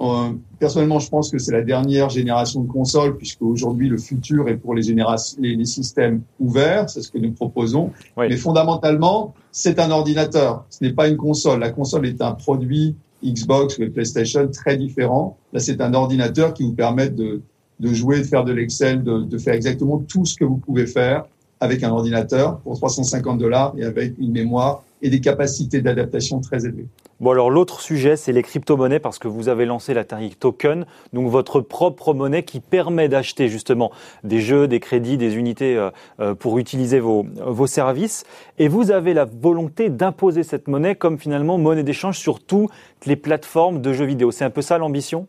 Euh, 0.00 0.30
personnellement, 0.58 0.98
je 0.98 1.08
pense 1.08 1.30
que 1.30 1.38
c'est 1.38 1.52
la 1.52 1.62
dernière 1.62 2.10
génération 2.10 2.60
de 2.62 2.68
consoles, 2.68 3.16
puisque 3.16 3.42
aujourd'hui, 3.42 3.88
le 3.88 3.98
futur 3.98 4.48
est 4.48 4.56
pour 4.56 4.74
les, 4.74 4.82
générations, 4.82 5.38
les, 5.40 5.56
les 5.56 5.64
systèmes 5.64 6.22
ouverts. 6.38 6.88
C'est 6.90 7.02
ce 7.02 7.10
que 7.10 7.18
nous 7.18 7.32
proposons. 7.32 7.90
Mais 8.16 8.36
fondamentalement, 8.36 9.34
c'est 9.50 9.78
un 9.78 9.90
ordinateur. 9.90 10.64
Ce 10.70 10.84
n'est 10.84 10.92
pas 10.92 11.08
une 11.08 11.16
console. 11.16 11.60
La 11.60 11.70
console 11.70 12.06
est 12.06 12.22
un 12.22 12.32
produit 12.32 12.96
Xbox 13.24 13.78
ou 13.78 13.90
PlayStation 13.90 14.48
très 14.48 14.76
différents. 14.76 15.36
Là, 15.52 15.60
c'est 15.60 15.80
un 15.80 15.94
ordinateur 15.94 16.54
qui 16.54 16.64
vous 16.64 16.72
permet 16.72 17.08
de, 17.08 17.40
de 17.80 17.94
jouer, 17.94 18.18
de 18.18 18.24
faire 18.24 18.44
de 18.44 18.52
l'Excel, 18.52 19.02
de, 19.02 19.22
de 19.22 19.38
faire 19.38 19.54
exactement 19.54 19.98
tout 19.98 20.24
ce 20.24 20.36
que 20.36 20.44
vous 20.44 20.56
pouvez 20.56 20.86
faire 20.86 21.24
avec 21.60 21.84
un 21.84 21.90
ordinateur 21.90 22.58
pour 22.58 22.76
350 22.76 23.38
dollars 23.38 23.74
et 23.78 23.84
avec 23.84 24.18
une 24.18 24.32
mémoire 24.32 24.82
et 25.00 25.10
des 25.10 25.20
capacités 25.20 25.80
d'adaptation 25.80 26.40
très 26.40 26.64
élevées. 26.64 26.88
Bon 27.22 27.30
alors 27.30 27.50
l'autre 27.50 27.80
sujet 27.80 28.16
c'est 28.16 28.32
les 28.32 28.42
crypto-monnaies 28.42 28.98
parce 28.98 29.20
que 29.20 29.28
vous 29.28 29.48
avez 29.48 29.64
lancé 29.64 29.94
la 29.94 30.02
Tariq 30.02 30.34
Token, 30.40 30.86
donc 31.12 31.28
votre 31.28 31.60
propre 31.60 32.14
monnaie 32.14 32.42
qui 32.42 32.58
permet 32.58 33.08
d'acheter 33.08 33.46
justement 33.46 33.92
des 34.24 34.40
jeux, 34.40 34.66
des 34.66 34.80
crédits, 34.80 35.16
des 35.16 35.36
unités 35.36 35.76
euh, 35.76 35.90
euh, 36.18 36.34
pour 36.34 36.58
utiliser 36.58 36.98
vos, 36.98 37.24
vos 37.46 37.68
services 37.68 38.24
et 38.58 38.66
vous 38.66 38.90
avez 38.90 39.14
la 39.14 39.24
volonté 39.24 39.88
d'imposer 39.88 40.42
cette 40.42 40.66
monnaie 40.66 40.96
comme 40.96 41.16
finalement 41.16 41.58
monnaie 41.58 41.84
d'échange 41.84 42.18
sur 42.18 42.40
toutes 42.40 42.72
les 43.06 43.14
plateformes 43.14 43.80
de 43.80 43.92
jeux 43.92 44.06
vidéo. 44.06 44.32
C'est 44.32 44.44
un 44.44 44.50
peu 44.50 44.60
ça 44.60 44.76
l'ambition? 44.76 45.28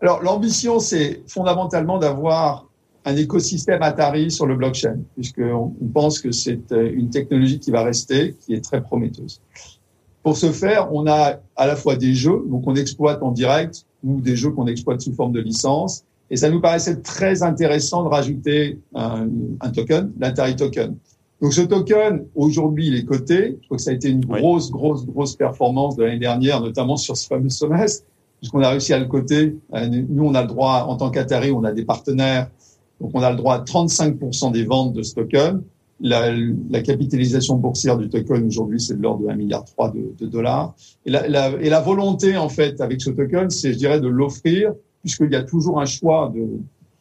Alors, 0.00 0.20
l'ambition, 0.22 0.80
c'est 0.80 1.22
fondamentalement 1.28 1.98
d'avoir 1.98 2.66
un 3.04 3.16
écosystème 3.16 3.82
Atari 3.82 4.32
sur 4.32 4.46
le 4.46 4.56
blockchain, 4.56 4.96
puisqu'on 5.14 5.74
on 5.80 5.86
pense 5.92 6.20
que 6.20 6.32
c'est 6.32 6.72
euh, 6.72 6.90
une 6.92 7.10
technologie 7.10 7.60
qui 7.60 7.70
va 7.70 7.84
rester, 7.84 8.34
qui 8.40 8.54
est 8.54 8.64
très 8.64 8.82
prometteuse. 8.82 9.40
Pour 10.22 10.36
ce 10.36 10.52
faire, 10.52 10.92
on 10.92 11.06
a 11.06 11.36
à 11.56 11.66
la 11.66 11.76
fois 11.76 11.96
des 11.96 12.14
jeux, 12.14 12.44
donc 12.48 12.64
on 12.66 12.74
exploite 12.74 13.22
en 13.22 13.30
direct, 13.30 13.84
ou 14.04 14.20
des 14.20 14.36
jeux 14.36 14.50
qu'on 14.50 14.66
exploite 14.66 15.00
sous 15.00 15.12
forme 15.12 15.32
de 15.32 15.40
licence, 15.40 16.04
et 16.30 16.36
ça 16.36 16.50
nous 16.50 16.60
paraissait 16.60 16.96
très 16.96 17.42
intéressant 17.42 18.04
de 18.04 18.08
rajouter 18.08 18.78
un, 18.94 19.28
un 19.60 19.70
token, 19.70 20.12
l'Atari 20.18 20.56
Token. 20.56 20.96
Donc 21.40 21.52
ce 21.52 21.60
token, 21.60 22.24
aujourd'hui, 22.34 22.88
il 22.88 22.96
est 22.96 23.04
coté. 23.04 23.58
Je 23.60 23.66
crois 23.66 23.76
que 23.76 23.82
ça 23.82 23.90
a 23.90 23.94
été 23.94 24.08
une 24.08 24.24
grosse, 24.24 24.70
grosse, 24.70 25.06
grosse 25.06 25.36
performance 25.36 25.96
de 25.96 26.02
l'année 26.02 26.18
dernière, 26.18 26.60
notamment 26.60 26.96
sur 26.96 27.16
ce 27.16 27.26
fameux 27.26 27.48
semestre, 27.48 28.04
puisqu'on 28.40 28.60
a 28.60 28.70
réussi 28.70 28.92
à 28.92 28.98
le 28.98 29.06
coter. 29.06 29.56
Euh, 29.74 29.88
nous, 29.88 30.24
on 30.24 30.34
a 30.34 30.42
le 30.42 30.48
droit, 30.48 30.86
en 30.88 30.96
tant 30.96 31.10
qu'Atari, 31.10 31.52
on 31.52 31.62
a 31.62 31.72
des 31.72 31.84
partenaires, 31.84 32.50
donc 33.00 33.12
on 33.14 33.22
a 33.22 33.30
le 33.30 33.36
droit 33.36 33.54
à 33.54 33.60
35% 33.60 34.50
des 34.52 34.64
ventes 34.64 34.92
de 34.94 35.02
ce 35.02 35.14
token. 35.14 35.62
La, 36.00 36.32
la 36.70 36.80
capitalisation 36.80 37.56
boursière 37.56 37.98
du 37.98 38.08
token 38.08 38.46
aujourd'hui, 38.46 38.80
c'est 38.80 38.96
de 38.96 39.02
l'ordre 39.02 39.26
de 39.26 39.32
1,3 39.32 39.36
milliard 39.36 39.64
de, 39.92 40.14
de 40.16 40.30
dollars. 40.30 40.74
Et 41.04 41.10
la, 41.10 41.26
la, 41.26 41.50
et 41.60 41.68
la 41.68 41.80
volonté, 41.80 42.36
en 42.36 42.48
fait, 42.48 42.80
avec 42.80 43.00
ce 43.00 43.10
token, 43.10 43.50
c'est, 43.50 43.72
je 43.72 43.78
dirais, 43.78 44.00
de 44.00 44.06
l'offrir, 44.08 44.72
puisqu'il 45.02 45.32
y 45.32 45.36
a 45.36 45.42
toujours 45.42 45.80
un 45.80 45.86
choix 45.86 46.32
de, 46.32 46.46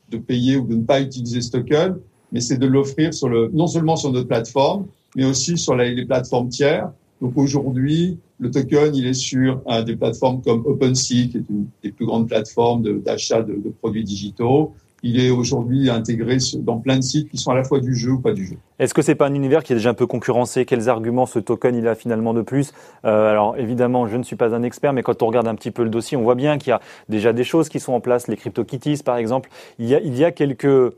de 0.10 0.18
payer 0.18 0.58
ou 0.58 0.66
de 0.66 0.76
ne 0.76 0.84
pas 0.84 1.00
utiliser 1.00 1.42
ce 1.42 1.52
token 1.52 1.98
mais 2.32 2.42
c'est 2.42 2.58
de 2.58 2.68
l'offrir 2.68 3.14
sur 3.14 3.30
le, 3.30 3.50
non 3.54 3.68
seulement 3.68 3.96
sur 3.96 4.12
notre 4.12 4.28
plateforme, 4.28 4.88
mais 5.16 5.26
aussi 5.26 5.58
sur 5.58 5.76
les, 5.76 6.06
plateformes 6.06 6.50
tiers. 6.50 6.92
Donc 7.22 7.38
aujourd'hui, 7.38 8.18
le 8.40 8.52
token, 8.52 8.94
il 8.94 9.08
est 9.08 9.14
sur 9.14 9.62
euh, 9.68 9.84
des 9.84 9.96
plateformes 9.96 10.42
comme 10.42 10.66
OpenSea, 10.66 11.28
qui 11.30 11.38
est 11.38 11.50
une 11.50 11.68
des 11.84 11.92
plus 11.92 12.06
grandes 12.06 12.28
plateformes 12.28 13.02
d'achat 13.02 13.42
de, 13.42 13.54
de, 13.54 13.70
produits 13.70 14.04
digitaux. 14.04 14.74
Il 15.04 15.20
est 15.20 15.30
aujourd'hui 15.30 15.90
intégré 15.90 16.38
dans 16.60 16.78
plein 16.78 16.98
de 16.98 17.04
sites 17.04 17.30
qui 17.30 17.38
sont 17.38 17.52
à 17.52 17.56
la 17.56 17.64
fois 17.64 17.80
du 17.80 17.96
jeu 17.96 18.14
ou 18.14 18.20
pas 18.20 18.34
du 18.34 18.46
jeu. 18.46 18.58
Est-ce 18.80 18.94
que 18.94 19.02
c'est 19.02 19.16
pas 19.16 19.28
un 19.28 19.34
univers 19.34 19.64
qui 19.64 19.74
est 19.74 19.76
déjà 19.76 19.92
un 19.92 19.94
peu 19.94 20.08
concurrencé? 20.08 20.66
Quels 20.66 20.90
arguments 20.90 21.26
ce 21.26 21.40
token 21.40 21.76
il 21.76 21.88
a 21.88 21.96
finalement 21.96 22.34
de 22.34 22.42
plus? 22.42 22.74
Euh, 23.06 23.30
Alors 23.30 23.58
évidemment, 23.58 24.08
je 24.08 24.18
ne 24.18 24.24
suis 24.24 24.36
pas 24.36 24.56
un 24.56 24.64
expert, 24.64 24.94
mais 24.94 25.04
quand 25.04 25.22
on 25.22 25.28
regarde 25.28 25.48
un 25.48 25.56
petit 25.56 25.72
peu 25.72 25.84
le 25.84 25.90
dossier, 25.90 26.18
on 26.18 26.24
voit 26.24 26.36
bien 26.36 26.58
qu'il 26.58 26.70
y 26.70 26.74
a 26.74 26.82
déjà 27.10 27.32
des 27.32 27.44
choses 27.44 27.70
qui 27.70 27.80
sont 27.80 27.94
en 27.94 28.02
place. 28.02 28.28
Les 28.28 28.38
CryptoKitties, 28.38 29.04
par 29.04 29.18
exemple, 29.18 29.50
il 29.78 29.88
y 29.88 29.96
a, 29.96 30.00
il 30.00 30.18
y 30.18 30.26
a 30.26 30.32
quelques 30.32 30.94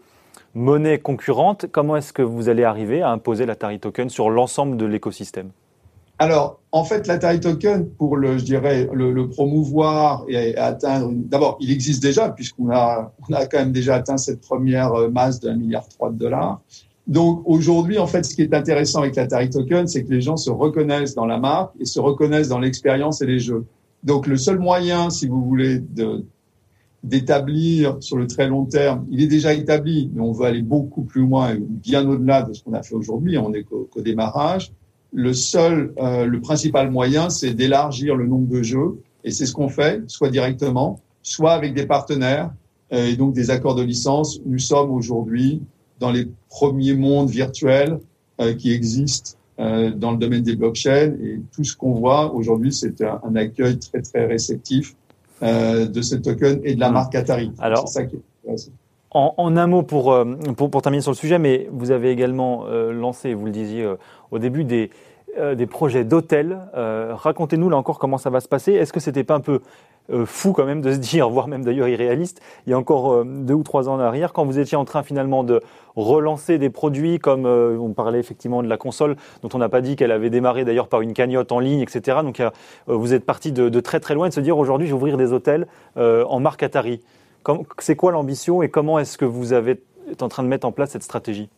monnaie 0.56 0.98
concurrente, 1.00 1.68
comment 1.72 1.96
est-ce 1.96 2.14
que 2.14 2.22
vous 2.22 2.50
allez 2.50 2.64
arriver 2.64 3.02
à 3.02 3.12
imposer 3.12 3.46
l'Atari 3.46 3.80
Token 3.80 4.10
sur 4.10 4.30
l'ensemble 4.30 4.78
de 4.78 4.86
l'écosystème? 4.86 5.52
Alors, 6.18 6.59
en 6.72 6.84
fait, 6.84 7.08
l'Atari 7.08 7.40
Token, 7.40 7.90
pour 7.90 8.16
le, 8.16 8.38
je 8.38 8.44
dirais, 8.44 8.88
le, 8.94 9.28
promouvoir 9.28 10.26
et 10.28 10.56
atteindre, 10.56 11.12
d'abord, 11.14 11.58
il 11.60 11.72
existe 11.72 12.02
déjà 12.02 12.30
puisqu'on 12.30 12.70
a, 12.70 13.12
on 13.28 13.34
a 13.34 13.48
quand 13.48 13.58
même 13.58 13.72
déjà 13.72 13.96
atteint 13.96 14.18
cette 14.18 14.42
première 14.42 15.10
masse 15.10 15.40
de 15.40 15.50
1,3 15.50 15.58
milliard 15.58 15.86
de 16.12 16.18
dollars. 16.18 16.62
Donc, 17.08 17.42
aujourd'hui, 17.46 17.98
en 17.98 18.06
fait, 18.06 18.24
ce 18.24 18.36
qui 18.36 18.44
est 18.44 18.54
intéressant 18.54 19.00
avec 19.00 19.16
l'Atari 19.16 19.50
Token, 19.50 19.88
c'est 19.88 20.04
que 20.04 20.12
les 20.12 20.22
gens 20.22 20.38
se 20.38 20.52
reconnaissent 20.52 21.16
dans 21.16 21.26
la 21.26 21.40
marque 21.40 21.72
et 21.80 21.86
se 21.86 22.00
reconnaissent 22.00 22.50
dans 22.50 22.60
l'expérience 22.60 23.24
et 23.24 23.26
les 23.26 23.40
jeux. 23.40 23.66
Donc, 24.04 24.28
le 24.28 24.38
seul 24.38 24.60
moyen, 24.60 25.10
si 25.10 25.28
vous 25.28 25.44
voulez, 25.44 25.80
de, 25.80 26.24
d'établir 27.04 27.98
sur 28.00 28.16
le 28.16 28.28
très 28.28 28.48
long 28.48 28.66
terme, 28.66 29.08
il 29.10 29.24
est 29.24 29.28
déjà 29.28 29.54
établi, 29.54 30.12
mais 30.14 30.22
on 30.22 30.34
veut 30.34 30.46
aller 30.46 30.62
beaucoup 30.62 31.02
plus 31.02 31.22
loin, 31.22 31.58
bien 31.60 32.08
au-delà 32.08 32.44
de 32.44 32.54
ce 32.54 32.64
qu'on 32.64 32.74
a 32.74 32.84
fait 32.84 32.94
aujourd'hui. 32.94 33.40
On 33.40 33.54
est 33.54 33.64
qu'au 33.64 33.90
démarrage. 33.98 34.72
Le 35.12 35.34
seul, 35.34 35.94
euh, 35.98 36.26
le 36.26 36.40
principal 36.40 36.92
moyen, 36.92 37.30
c'est 37.30 37.54
d'élargir 37.54 38.16
le 38.16 38.28
nombre 38.28 38.48
de 38.48 38.62
jeux, 38.62 39.02
et 39.24 39.32
c'est 39.32 39.46
ce 39.46 39.54
qu'on 39.54 39.70
fait, 39.70 40.02
soit 40.08 40.30
directement, 40.30 41.00
soit 41.24 41.54
avec 41.54 41.74
des 41.74 41.86
partenaires 41.86 42.52
euh, 42.94 43.08
et 43.08 43.16
donc 43.16 43.34
des 43.34 43.50
accords 43.50 43.76
de 43.76 43.84
licence. 43.84 44.40
Nous 44.46 44.60
sommes 44.60 44.92
aujourd'hui 44.92 45.62
dans 46.00 46.12
les 46.12 46.28
premiers 46.50 46.94
mondes 46.94 47.30
virtuels 47.30 48.00
euh, 48.40 48.54
qui 48.54 48.72
existent 48.72 49.32
dans 49.58 50.12
le 50.12 50.18
domaine 50.18 50.42
des 50.42 50.56
blockchains, 50.56 51.12
et 51.22 51.42
tout 51.52 51.66
ce 51.66 51.76
qu'on 51.76 51.92
voit 51.92 52.34
aujourd'hui, 52.34 52.72
c'est 52.72 53.02
un, 53.02 53.20
un 53.26 53.36
accueil 53.36 53.78
très 53.78 54.02
très 54.02 54.26
réceptif 54.26 54.96
euh, 55.42 55.88
de 55.88 56.02
ce 56.02 56.16
token 56.16 56.60
et 56.66 56.76
de 56.76 56.82
la 56.82 56.90
hmm. 56.90 56.94
marque 56.94 57.16
Atari. 57.16 57.52
Alors, 57.60 57.88
ça 57.88 58.04
qui 58.04 58.18
en, 59.12 59.58
un 59.58 59.68
mot 59.68 59.84
pour, 59.84 60.12
euh, 60.12 60.26
pour, 60.56 60.82
terminer 60.82 61.02
sur 61.02 61.12
le 61.12 61.18
sujet, 61.18 61.40
mais 61.40 61.68
vous 61.72 61.92
avez 61.92 62.12
également 62.12 62.66
euh, 62.68 62.92
lancé, 62.92 63.34
vous 63.34 63.46
le 63.46 63.52
disiez 63.52 63.88
au 64.32 64.40
début, 64.40 64.64
des, 64.64 64.90
projets 65.70 66.04
d'hôtels. 66.04 66.60
Racontez-nous 66.74 67.70
là 67.70 67.78
encore 67.78 68.00
comment 68.00 68.18
ça 68.18 68.30
va 68.30 68.40
se 68.40 68.48
passer. 68.48 68.74
Est-ce 68.74 68.94
que 68.94 69.00
c'était 69.00 69.24
pas 69.24 69.36
un 69.36 69.40
peu 69.40 69.62
fou 70.26 70.54
quand 70.54 70.66
même 70.66 70.82
de 70.82 70.92
se 70.92 70.98
dire, 71.00 71.30
voire 71.30 71.48
même 71.48 71.64
d'ailleurs 71.64 71.88
irréaliste, 71.88 72.42
il 72.66 72.72
y 72.72 72.74
a 72.74 72.78
encore 72.78 73.24
deux 73.24 73.54
ou 73.54 73.64
trois 73.64 73.90
ans 73.90 73.94
en 73.94 74.00
arrière, 74.00 74.34
quand 74.34 74.44
vous 74.44 74.60
étiez 74.60 74.76
en 74.76 74.86
train 74.86 75.04
finalement 75.04 75.44
de 75.44 75.62
relancer 75.96 76.58
des 76.58 76.70
produits 76.70 77.20
comme 77.20 77.46
on 77.46 77.94
parlait 77.94 78.20
effectivement 78.20 78.64
de 78.64 78.68
la 78.68 78.78
console, 78.78 79.16
dont 79.44 79.50
on 79.54 79.60
n'a 79.60 79.70
pas 79.70 79.82
dit 79.82 79.96
qu'elle 79.96 80.12
avait 80.12 80.32
démarré 80.32 80.66
d'ailleurs 80.66 80.88
par 80.88 81.02
une 81.02 81.14
cagnotte 81.14 81.52
en 81.52 81.60
ligne, 81.60 81.82
etc. 81.82 82.18
Donc 82.24 82.42
vous 82.88 83.14
êtes 83.14 83.26
parti 83.26 83.52
de, 83.52 83.70
de, 83.70 83.80
très 83.80 84.00
très 84.00 84.16
loin 84.16 84.30
de 84.30 84.34
se 84.34 84.42
dire 84.42 84.58
aujourd'hui 84.58 84.88
je 84.88 84.94
vais 84.94 84.98
ouvrir 84.98 85.18
des 85.18 85.32
hôtels 85.32 85.68
en 85.96 86.40
marque 86.40 86.64
Atari. 86.64 87.02
C'est 87.80 87.96
quoi 87.96 88.12
l'ambition 88.12 88.62
et 88.62 88.70
comment 88.70 89.00
est-ce 89.00 89.18
que 89.18 89.26
vous 89.26 89.54
avez, 89.54 89.82
êtes 90.12 90.22
en 90.22 90.30
train 90.30 90.44
de 90.44 90.48
mettre 90.48 90.68
en 90.68 90.72
place 90.72 90.92
cette 90.92 91.04
stratégie? 91.04 91.50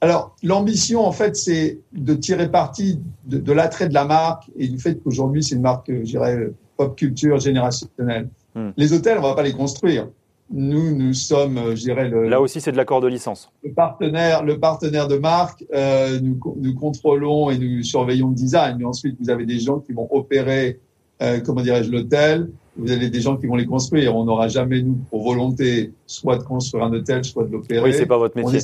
Alors, 0.00 0.36
l'ambition, 0.42 1.06
en 1.06 1.12
fait, 1.12 1.34
c'est 1.34 1.78
de 1.92 2.14
tirer 2.14 2.50
parti 2.50 3.00
de, 3.24 3.38
de 3.38 3.52
l'attrait 3.52 3.88
de 3.88 3.94
la 3.94 4.04
marque 4.04 4.50
et 4.56 4.68
du 4.68 4.78
fait 4.78 4.96
qu'aujourd'hui, 5.02 5.42
c'est 5.42 5.54
une 5.54 5.62
marque, 5.62 5.88
je 5.88 6.02
dirais, 6.02 6.50
pop 6.76 6.96
culture 6.96 7.38
générationnelle. 7.38 8.28
Hmm. 8.54 8.70
Les 8.76 8.92
hôtels, 8.92 9.18
on 9.18 9.22
va 9.22 9.34
pas 9.34 9.42
les 9.42 9.52
construire. 9.52 10.08
Nous, 10.50 10.94
nous 10.94 11.14
sommes, 11.14 11.74
je 11.74 11.80
dirais, 11.80 12.08
le, 12.08 12.28
là 12.28 12.40
aussi, 12.40 12.60
c'est 12.60 12.70
de 12.70 12.76
l'accord 12.76 13.00
de 13.00 13.08
licence. 13.08 13.50
Le 13.62 13.72
partenaire, 13.72 14.44
le 14.44 14.60
partenaire 14.60 15.08
de 15.08 15.16
marque. 15.16 15.64
Euh, 15.72 16.20
nous, 16.20 16.38
nous, 16.56 16.74
contrôlons 16.74 17.50
et 17.50 17.58
nous 17.58 17.82
surveillons 17.82 18.28
le 18.28 18.34
design. 18.34 18.76
Mais 18.78 18.84
ensuite, 18.84 19.16
vous 19.18 19.30
avez 19.30 19.46
des 19.46 19.58
gens 19.58 19.78
qui 19.78 19.92
vont 19.92 20.06
opérer, 20.10 20.80
euh, 21.22 21.40
comment 21.40 21.62
dirais-je, 21.62 21.90
l'hôtel. 21.90 22.50
Vous 22.76 22.90
avez 22.90 23.08
des 23.08 23.20
gens 23.20 23.36
qui 23.36 23.46
vont 23.46 23.54
les 23.54 23.66
construire. 23.66 24.16
On 24.16 24.24
n'aura 24.24 24.48
jamais 24.48 24.82
nous 24.82 24.98
pour 25.10 25.22
volonté 25.22 25.92
soit 26.06 26.38
de 26.38 26.42
construire 26.42 26.84
un 26.84 26.92
hôtel, 26.92 27.24
soit 27.24 27.44
de 27.44 27.52
l'opérer. 27.52 27.90
Oui, 27.90 27.94
c'est 27.96 28.06
pas 28.06 28.18
votre 28.18 28.36
métier. 28.36 28.60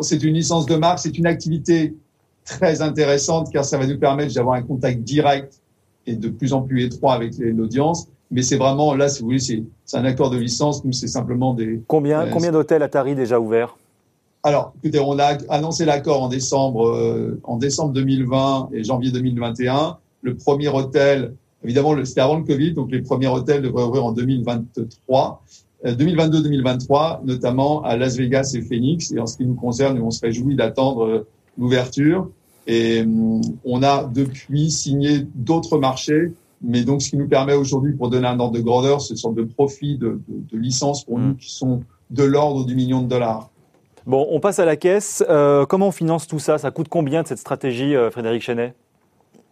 C'est 0.00 0.22
une 0.22 0.34
licence 0.34 0.66
de 0.66 0.74
marque. 0.74 0.98
C'est 0.98 1.16
une 1.16 1.26
activité 1.26 1.94
très 2.44 2.82
intéressante 2.82 3.50
car 3.52 3.64
ça 3.64 3.78
va 3.78 3.86
nous 3.86 3.98
permettre 3.98 4.34
d'avoir 4.34 4.56
un 4.56 4.62
contact 4.62 5.00
direct 5.00 5.60
et 6.06 6.16
de 6.16 6.28
plus 6.28 6.52
en 6.52 6.62
plus 6.62 6.84
étroit 6.84 7.14
avec 7.14 7.38
l'audience. 7.38 8.08
Mais 8.30 8.42
c'est 8.42 8.56
vraiment, 8.56 8.94
là, 8.94 9.08
si 9.08 9.20
vous 9.20 9.26
voulez, 9.26 9.38
c'est 9.38 9.96
un 9.96 10.04
accord 10.04 10.30
de 10.30 10.38
licence. 10.38 10.84
Nous, 10.84 10.92
c'est 10.92 11.08
simplement 11.08 11.54
des... 11.54 11.82
Combien, 11.86 12.22
euh, 12.22 12.30
combien 12.32 12.50
d'hôtels 12.50 12.82
Atari 12.82 13.14
déjà 13.14 13.38
ouverts? 13.38 13.76
Alors, 14.42 14.74
écoutez, 14.82 15.00
on 15.00 15.18
a 15.18 15.38
annoncé 15.48 15.84
l'accord 15.84 16.22
en 16.22 16.28
décembre, 16.28 16.88
euh, 16.88 17.40
en 17.44 17.56
décembre 17.56 17.92
2020 17.92 18.70
et 18.72 18.84
janvier 18.84 19.10
2021. 19.12 19.98
Le 20.22 20.36
premier 20.36 20.68
hôtel, 20.68 21.34
évidemment, 21.64 21.96
c'était 22.04 22.20
avant 22.20 22.36
le 22.36 22.44
Covid, 22.44 22.72
donc 22.72 22.90
les 22.92 23.02
premiers 23.02 23.28
hôtels 23.28 23.62
devraient 23.62 23.84
ouvrir 23.84 24.04
en 24.04 24.12
2023, 24.12 25.42
2022-2023, 25.84 27.20
euh, 27.20 27.24
notamment 27.24 27.82
à 27.82 27.96
Las 27.96 28.16
Vegas 28.16 28.52
et 28.54 28.62
Phoenix. 28.62 29.12
Et 29.12 29.18
en 29.18 29.26
ce 29.26 29.36
qui 29.36 29.44
nous 29.44 29.54
concerne, 29.54 30.00
on 30.00 30.10
se 30.10 30.20
réjouit 30.20 30.54
d'attendre 30.54 31.26
l'ouverture. 31.58 32.28
Et 32.66 33.02
hum, 33.02 33.40
on 33.64 33.82
a 33.82 34.04
depuis 34.04 34.70
signé 34.70 35.26
d'autres 35.34 35.78
marchés, 35.78 36.32
mais 36.62 36.84
donc 36.84 37.02
ce 37.02 37.10
qui 37.10 37.16
nous 37.16 37.28
permet 37.28 37.54
aujourd'hui, 37.54 37.92
pour 37.92 38.08
donner 38.08 38.26
un 38.26 38.38
ordre 38.40 38.54
de 38.54 38.60
grandeur, 38.60 39.00
ce 39.00 39.16
sont 39.16 39.32
de 39.32 39.42
profits 39.42 39.98
de, 39.98 40.20
de, 40.28 40.56
de 40.56 40.58
licences 40.58 41.04
pour 41.04 41.18
mmh. 41.18 41.26
nous 41.26 41.34
qui 41.34 41.50
sont 41.50 41.82
de 42.10 42.24
l'ordre 42.24 42.64
du 42.64 42.74
million 42.74 43.02
de 43.02 43.08
dollars. 43.08 43.50
Bon, 44.06 44.26
on 44.30 44.40
passe 44.40 44.58
à 44.58 44.66
la 44.66 44.76
caisse. 44.76 45.24
Euh, 45.28 45.64
comment 45.64 45.88
on 45.88 45.92
finance 45.92 46.26
tout 46.26 46.38
ça? 46.38 46.58
Ça 46.58 46.70
coûte 46.70 46.88
combien 46.88 47.22
de 47.22 47.28
cette 47.28 47.38
stratégie, 47.38 47.96
euh, 47.96 48.10
Frédéric 48.10 48.42
Chenet? 48.42 48.74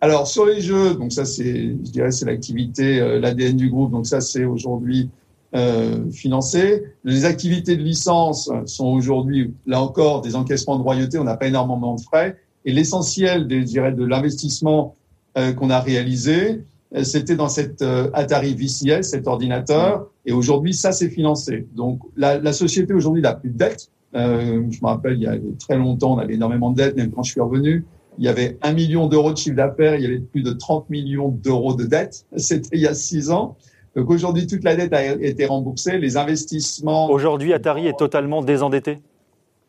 Alors 0.02 0.26
sur 0.26 0.44
les 0.44 0.60
jeux, 0.60 0.94
donc 0.94 1.12
ça 1.12 1.24
c'est, 1.24 1.44
je 1.44 1.90
dirais, 1.90 2.10
c'est 2.10 2.26
l'activité, 2.26 3.00
euh, 3.00 3.20
l'ADN 3.20 3.56
du 3.56 3.70
groupe. 3.70 3.92
Donc 3.92 4.06
ça 4.06 4.20
c'est 4.20 4.44
aujourd'hui 4.44 5.08
euh, 5.54 6.10
financé. 6.10 6.82
Les 7.04 7.24
activités 7.24 7.76
de 7.76 7.82
licence 7.82 8.50
sont 8.66 8.88
aujourd'hui, 8.88 9.54
là 9.64 9.80
encore, 9.80 10.20
des 10.20 10.34
encaissements 10.34 10.76
de 10.76 10.82
royauté. 10.82 11.18
On 11.18 11.24
n'a 11.24 11.36
pas 11.36 11.46
énormément 11.46 11.94
de 11.94 12.00
frais. 12.00 12.36
Et 12.64 12.72
l'essentiel, 12.72 13.46
je 13.48 13.58
dirais, 13.58 13.92
de 13.92 14.04
l'investissement 14.04 14.96
euh, 15.38 15.52
qu'on 15.52 15.70
a 15.70 15.80
réalisé, 15.80 16.62
euh, 16.94 17.04
c'était 17.04 17.36
dans 17.36 17.48
cette 17.48 17.82
euh, 17.82 18.10
Atari 18.12 18.54
VCS, 18.54 19.02
cet 19.02 19.26
ordinateur. 19.26 20.08
Et 20.26 20.32
aujourd'hui, 20.32 20.74
ça 20.74 20.92
s'est 20.92 21.08
financé. 21.08 21.66
Donc, 21.74 22.00
la, 22.16 22.38
la 22.38 22.52
société 22.52 22.92
aujourd'hui 22.92 23.22
n'a 23.22 23.34
plus 23.34 23.50
de 23.50 23.56
dette. 23.56 23.88
Euh, 24.14 24.62
je 24.70 24.78
me 24.82 24.86
rappelle, 24.86 25.14
il 25.14 25.22
y 25.22 25.26
a 25.26 25.36
très 25.58 25.78
longtemps, 25.78 26.14
on 26.14 26.18
avait 26.18 26.34
énormément 26.34 26.70
de 26.70 26.76
dettes, 26.76 26.96
même 26.96 27.10
quand 27.10 27.22
je 27.22 27.32
suis 27.32 27.40
revenu. 27.40 27.84
Il 28.18 28.24
y 28.24 28.28
avait 28.28 28.58
un 28.62 28.72
million 28.72 29.06
d'euros 29.06 29.32
de 29.32 29.38
chiffre 29.38 29.56
d'affaires, 29.56 29.96
il 29.96 30.02
y 30.02 30.06
avait 30.06 30.20
plus 30.20 30.42
de 30.42 30.52
30 30.52 30.90
millions 30.90 31.28
d'euros 31.28 31.74
de 31.74 31.84
dettes. 31.84 32.26
C'était 32.36 32.76
il 32.76 32.80
y 32.80 32.86
a 32.86 32.94
six 32.94 33.30
ans. 33.30 33.56
Donc 33.96 34.10
aujourd'hui, 34.10 34.46
toute 34.46 34.64
la 34.64 34.74
dette 34.74 34.92
a 34.92 35.04
été 35.04 35.46
remboursée. 35.46 35.98
Les 35.98 36.16
investissements. 36.16 37.10
Aujourd'hui, 37.10 37.52
Atari 37.52 37.86
est 37.86 37.98
totalement 37.98 38.42
désendetté? 38.42 38.98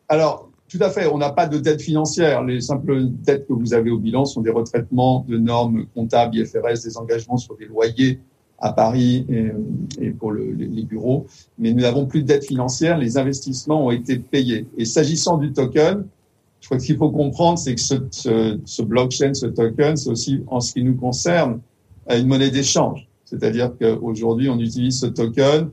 Alors, 0.08 0.50
tout 0.68 0.78
à 0.80 0.90
fait. 0.90 1.06
On 1.06 1.18
n'a 1.18 1.30
pas 1.30 1.46
de 1.46 1.58
dette 1.58 1.82
financière. 1.82 2.42
Les 2.42 2.60
simples 2.60 3.04
dettes 3.04 3.46
que 3.46 3.52
vous 3.52 3.74
avez 3.74 3.90
au 3.90 3.98
bilan 3.98 4.24
sont 4.24 4.40
des 4.40 4.50
retraitements 4.50 5.24
de 5.28 5.36
normes 5.36 5.86
comptables 5.94 6.36
IFRS, 6.36 6.82
des 6.84 6.96
engagements 6.96 7.36
sur 7.36 7.56
des 7.56 7.66
loyers 7.66 8.20
à 8.58 8.72
Paris 8.72 9.26
et, 10.00 10.10
pour 10.10 10.32
les, 10.32 10.82
bureaux, 10.84 11.26
mais 11.58 11.72
nous 11.72 11.82
n'avons 11.82 12.06
plus 12.06 12.22
de 12.22 12.26
dette 12.26 12.46
financière, 12.46 12.96
les 12.96 13.18
investissements 13.18 13.86
ont 13.86 13.90
été 13.90 14.18
payés. 14.18 14.66
Et 14.78 14.84
s'agissant 14.84 15.36
du 15.36 15.52
token, 15.52 16.06
je 16.64 16.68
crois 16.70 16.78
qu'il 16.78 16.96
faut 16.96 17.10
comprendre, 17.10 17.58
c'est 17.58 17.74
que 17.74 17.80
ce, 17.82 17.96
ce, 18.10 18.58
ce, 18.64 18.80
blockchain, 18.80 19.34
ce 19.34 19.44
token, 19.44 19.98
c'est 19.98 20.08
aussi, 20.08 20.42
en 20.46 20.60
ce 20.60 20.72
qui 20.72 20.82
nous 20.82 20.94
concerne, 20.94 21.60
une 22.08 22.26
monnaie 22.26 22.50
d'échange. 22.50 23.06
C'est-à-dire 23.26 23.72
qu'aujourd'hui, 23.78 24.48
on 24.48 24.58
utilise 24.58 24.98
ce 24.98 25.04
token 25.04 25.68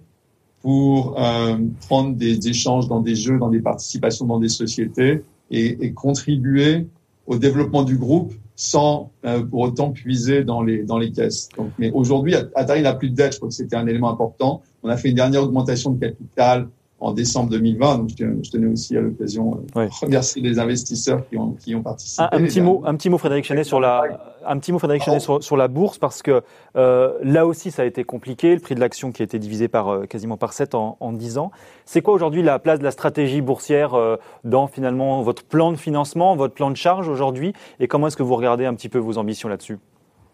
pour 0.61 1.17
euh, 1.17 1.55
prendre 1.87 2.17
des 2.17 2.45
échanges 2.45 2.89
dans 2.89 2.99
des 2.99 3.15
jeux, 3.15 3.39
dans 3.39 3.47
des 3.47 3.61
participations 3.61 4.25
dans 4.25 4.39
des 4.41 4.49
sociétés 4.49 5.23
et, 5.49 5.77
et 5.79 5.93
contribuer 5.93 6.87
au 7.25 7.37
développement 7.37 7.83
du 7.83 7.95
groupe 7.95 8.33
sans 8.57 9.13
euh, 9.23 9.45
pour 9.45 9.61
autant 9.61 9.91
puiser 9.91 10.43
dans 10.43 10.61
les 10.61 10.83
dans 10.83 10.97
les 10.97 11.13
caisses. 11.13 11.47
Donc, 11.57 11.69
mais 11.79 11.89
aujourd'hui, 11.91 12.35
Atari 12.53 12.81
n'a 12.81 12.95
plus 12.95 13.11
de 13.11 13.15
dette. 13.15 13.31
Je 13.31 13.37
crois 13.37 13.47
que 13.47 13.55
c'était 13.55 13.77
un 13.77 13.87
élément 13.87 14.11
important. 14.11 14.61
On 14.83 14.89
a 14.89 14.97
fait 14.97 15.07
une 15.07 15.15
dernière 15.15 15.43
augmentation 15.43 15.91
de 15.91 16.01
capital 16.01 16.67
en 17.01 17.11
décembre 17.11 17.49
2020. 17.49 17.97
Donc, 17.97 18.09
je 18.17 18.51
tenais 18.51 18.67
aussi 18.67 18.95
à 18.95 19.01
l'occasion 19.01 19.55
de 19.55 19.79
euh, 19.79 19.87
remercier 20.01 20.41
les 20.41 20.59
investisseurs 20.59 21.27
qui 21.27 21.35
ont, 21.35 21.53
qui 21.53 21.73
ont 21.75 21.81
participé. 21.81 22.23
Un, 22.31 22.43
petit 22.43 22.61
mot, 22.61 22.83
un 22.85 22.95
petit 22.95 23.09
mot, 23.09 23.17
Frédéric 23.17 23.43
Chenet, 23.45 23.63
sur 23.63 23.79
la, 23.79 24.03
un 24.45 24.59
petit 24.59 24.71
mot, 24.71 24.77
Frédéric 24.77 25.03
Chenet, 25.03 25.19
sur, 25.19 25.43
sur, 25.43 25.57
la 25.57 25.67
bourse, 25.67 25.97
parce 25.97 26.21
que 26.21 26.43
euh, 26.75 27.13
là 27.23 27.47
aussi, 27.47 27.71
ça 27.71 27.81
a 27.81 27.85
été 27.85 28.03
compliqué. 28.03 28.53
Le 28.53 28.61
prix 28.61 28.75
de 28.75 28.79
l'action 28.79 29.11
qui 29.11 29.23
a 29.23 29.25
été 29.25 29.39
divisé 29.39 29.67
par 29.67 29.89
euh, 29.89 30.05
quasiment 30.05 30.37
par 30.37 30.53
7 30.53 30.75
en, 30.75 30.97
en 30.99 31.11
10 31.11 31.39
ans. 31.39 31.51
C'est 31.85 32.03
quoi 32.03 32.13
aujourd'hui 32.13 32.43
la 32.43 32.59
place 32.59 32.77
de 32.77 32.83
la 32.83 32.91
stratégie 32.91 33.41
boursière 33.41 33.95
euh, 33.95 34.17
dans 34.43 34.67
finalement 34.67 35.23
votre 35.23 35.43
plan 35.43 35.71
de 35.71 35.77
financement, 35.77 36.35
votre 36.35 36.53
plan 36.53 36.69
de 36.69 36.77
charge 36.77 37.09
aujourd'hui, 37.09 37.53
et 37.79 37.87
comment 37.87 38.07
est-ce 38.07 38.17
que 38.17 38.23
vous 38.23 38.35
regardez 38.35 38.65
un 38.65 38.75
petit 38.75 38.89
peu 38.89 38.99
vos 38.99 39.17
ambitions 39.17 39.49
là-dessus? 39.49 39.79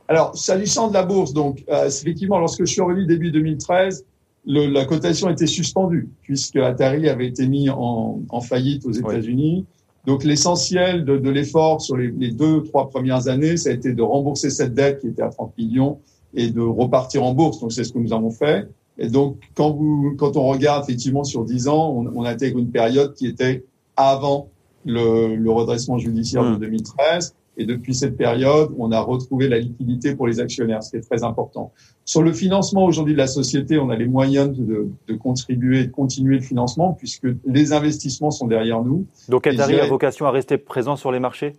Alors, 0.09 0.37
s'agissant 0.37 0.89
de 0.89 0.93
la 0.93 1.03
bourse, 1.03 1.33
donc 1.33 1.65
effectivement, 1.85 2.39
lorsque 2.39 2.61
je 2.61 2.71
suis 2.71 2.81
revenu 2.81 3.05
début 3.05 3.29
2013 3.29 4.05
le, 4.47 4.67
la 4.67 4.85
cotation 4.85 5.29
était 5.29 5.45
suspendue 5.45 6.09
puisque 6.21 6.55
Atari 6.55 7.09
avait 7.09 7.27
été 7.27 7.47
mis 7.47 7.69
en, 7.69 8.21
en 8.29 8.41
faillite 8.41 8.85
aux 8.85 8.91
États-Unis. 8.91 9.65
Donc 10.05 10.23
l'essentiel 10.23 11.03
de, 11.03 11.17
de 11.17 11.29
l'effort 11.29 11.81
sur 11.81 11.97
les, 11.97 12.09
les, 12.11 12.31
deux, 12.31 12.63
trois 12.63 12.89
premières 12.89 13.27
années, 13.27 13.57
ça 13.57 13.69
a 13.69 13.73
été 13.73 13.93
de 13.93 14.01
rembourser 14.01 14.49
cette 14.49 14.73
dette 14.73 15.01
qui 15.01 15.07
était 15.07 15.21
à 15.21 15.29
30 15.29 15.57
millions 15.57 15.99
et 16.33 16.49
de 16.49 16.61
repartir 16.61 17.23
en 17.23 17.33
bourse. 17.33 17.59
Donc 17.59 17.73
c'est 17.73 17.83
ce 17.83 17.91
que 17.91 17.99
nous 17.99 18.13
avons 18.13 18.31
fait. 18.31 18.69
Et 18.97 19.09
donc 19.09 19.37
quand, 19.53 19.71
vous, 19.71 20.15
quand 20.17 20.37
on 20.37 20.47
regarde 20.47 20.85
effectivement 20.85 21.25
sur 21.25 21.43
10 21.43 21.67
ans, 21.67 21.91
on, 21.91 22.07
on 22.15 22.23
intègre 22.23 22.57
une 22.57 22.71
période 22.71 23.13
qui 23.15 23.27
était 23.27 23.65
avant 23.97 24.47
le, 24.85 25.35
le 25.35 25.51
redressement 25.51 25.97
judiciaire 25.97 26.49
de 26.49 26.55
2013. 26.55 27.35
Et 27.59 27.65
depuis 27.65 27.95
cette 27.95 28.15
période, 28.15 28.69
on 28.77 28.91
a 28.91 28.99
retrouvé 28.99 29.49
la 29.49 29.57
liquidité 29.57 30.15
pour 30.15 30.27
les 30.27 30.39
actionnaires, 30.39 30.83
ce 30.83 30.91
qui 30.91 30.97
est 30.97 31.01
très 31.01 31.23
important. 31.23 31.73
Sur 32.05 32.21
le 32.21 32.31
financement 32.31 32.85
aujourd'hui 32.85 33.13
de 33.13 33.17
la 33.17 33.25
société, 33.25 33.79
on 33.79 33.89
a 33.89 33.95
les 33.95 34.05
moyens 34.05 34.55
de, 34.55 34.87
de 35.07 35.13
contribuer, 35.15 35.85
de 35.87 35.91
continuer 35.91 36.35
le 36.35 36.41
financement, 36.41 36.93
puisque 36.93 37.27
les 37.45 37.73
investissements 37.73 38.29
sont 38.29 38.45
derrière 38.45 38.83
nous. 38.83 39.07
Donc 39.27 39.47
Atari 39.47 39.79
a 39.79 39.87
vocation 39.87 40.27
à 40.27 40.31
rester 40.31 40.59
présent 40.59 40.95
sur 40.95 41.11
les 41.11 41.19
marchés? 41.19 41.53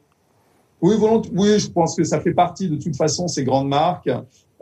Oui, 0.81 0.95
oui, 1.33 1.59
je 1.59 1.69
pense 1.69 1.97
que 1.97 2.05
ça 2.05 2.21
fait 2.21 2.33
partie 2.33 2.69
de 2.69 2.76
toute 2.76 2.95
façon 2.95 3.26
ces 3.26 3.43
grandes 3.43 3.69
marques. 3.69 4.11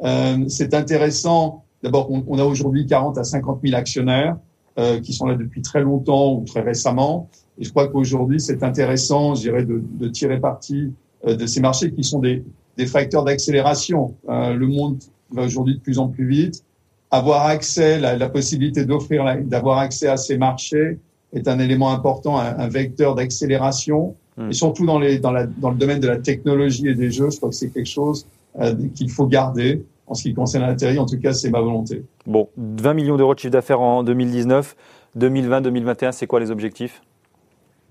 Euh, 0.02 0.44
c'est 0.48 0.72
intéressant. 0.72 1.64
D'abord, 1.82 2.10
on, 2.10 2.24
on, 2.26 2.38
a 2.38 2.44
aujourd'hui 2.44 2.86
40 2.86 3.18
à 3.18 3.24
50 3.24 3.60
000 3.62 3.76
actionnaires 3.76 4.38
euh, 4.78 5.00
qui 5.00 5.12
sont 5.12 5.26
là 5.26 5.34
depuis 5.34 5.60
très 5.60 5.82
longtemps 5.82 6.32
ou 6.32 6.44
très 6.46 6.62
récemment. 6.62 7.28
Et 7.58 7.64
je 7.64 7.70
crois 7.70 7.88
qu'aujourd'hui, 7.88 8.40
c'est 8.40 8.62
intéressant, 8.62 9.34
je 9.34 9.42
dirais, 9.42 9.64
de, 9.64 9.82
de 9.84 10.08
tirer 10.08 10.40
parti 10.40 10.94
de 11.34 11.46
ces 11.46 11.60
marchés 11.60 11.92
qui 11.92 12.04
sont 12.04 12.20
des, 12.20 12.44
des 12.76 12.86
facteurs 12.86 13.24
d'accélération. 13.24 14.14
Euh, 14.28 14.54
le 14.54 14.66
monde 14.66 14.98
va 15.30 15.42
aujourd'hui 15.44 15.74
de 15.74 15.80
plus 15.80 15.98
en 15.98 16.08
plus 16.08 16.26
vite. 16.26 16.62
Avoir 17.10 17.46
accès, 17.46 17.98
la, 17.98 18.16
la 18.16 18.28
possibilité 18.28 18.84
d'offrir, 18.84 19.24
d'avoir 19.44 19.78
accès 19.78 20.08
à 20.08 20.16
ces 20.16 20.36
marchés 20.36 20.98
est 21.32 21.48
un 21.48 21.58
élément 21.58 21.92
important, 21.92 22.38
un, 22.38 22.58
un 22.58 22.68
vecteur 22.68 23.14
d'accélération. 23.14 24.14
Hmm. 24.36 24.50
Et 24.50 24.52
surtout 24.52 24.86
dans, 24.86 24.98
les, 24.98 25.18
dans, 25.18 25.32
la, 25.32 25.46
dans 25.46 25.70
le 25.70 25.76
domaine 25.76 26.00
de 26.00 26.08
la 26.08 26.18
technologie 26.18 26.88
et 26.88 26.94
des 26.94 27.10
jeux, 27.10 27.30
je 27.30 27.36
crois 27.36 27.48
que 27.48 27.54
c'est 27.54 27.70
quelque 27.70 27.88
chose 27.88 28.26
euh, 28.60 28.74
qu'il 28.94 29.10
faut 29.10 29.26
garder. 29.26 29.84
En 30.08 30.14
ce 30.14 30.22
qui 30.22 30.34
concerne 30.34 30.64
l'intérieur, 30.64 31.02
en 31.02 31.06
tout 31.06 31.18
cas, 31.18 31.32
c'est 31.32 31.50
ma 31.50 31.60
volonté. 31.60 32.04
Bon, 32.26 32.48
20 32.56 32.94
millions 32.94 33.16
d'euros 33.16 33.34
de 33.34 33.40
chiffre 33.40 33.52
d'affaires 33.52 33.80
en 33.80 34.04
2019. 34.04 34.76
2020, 35.16 35.62
2021, 35.62 36.12
c'est 36.12 36.28
quoi 36.28 36.38
les 36.38 36.52
objectifs? 36.52 37.02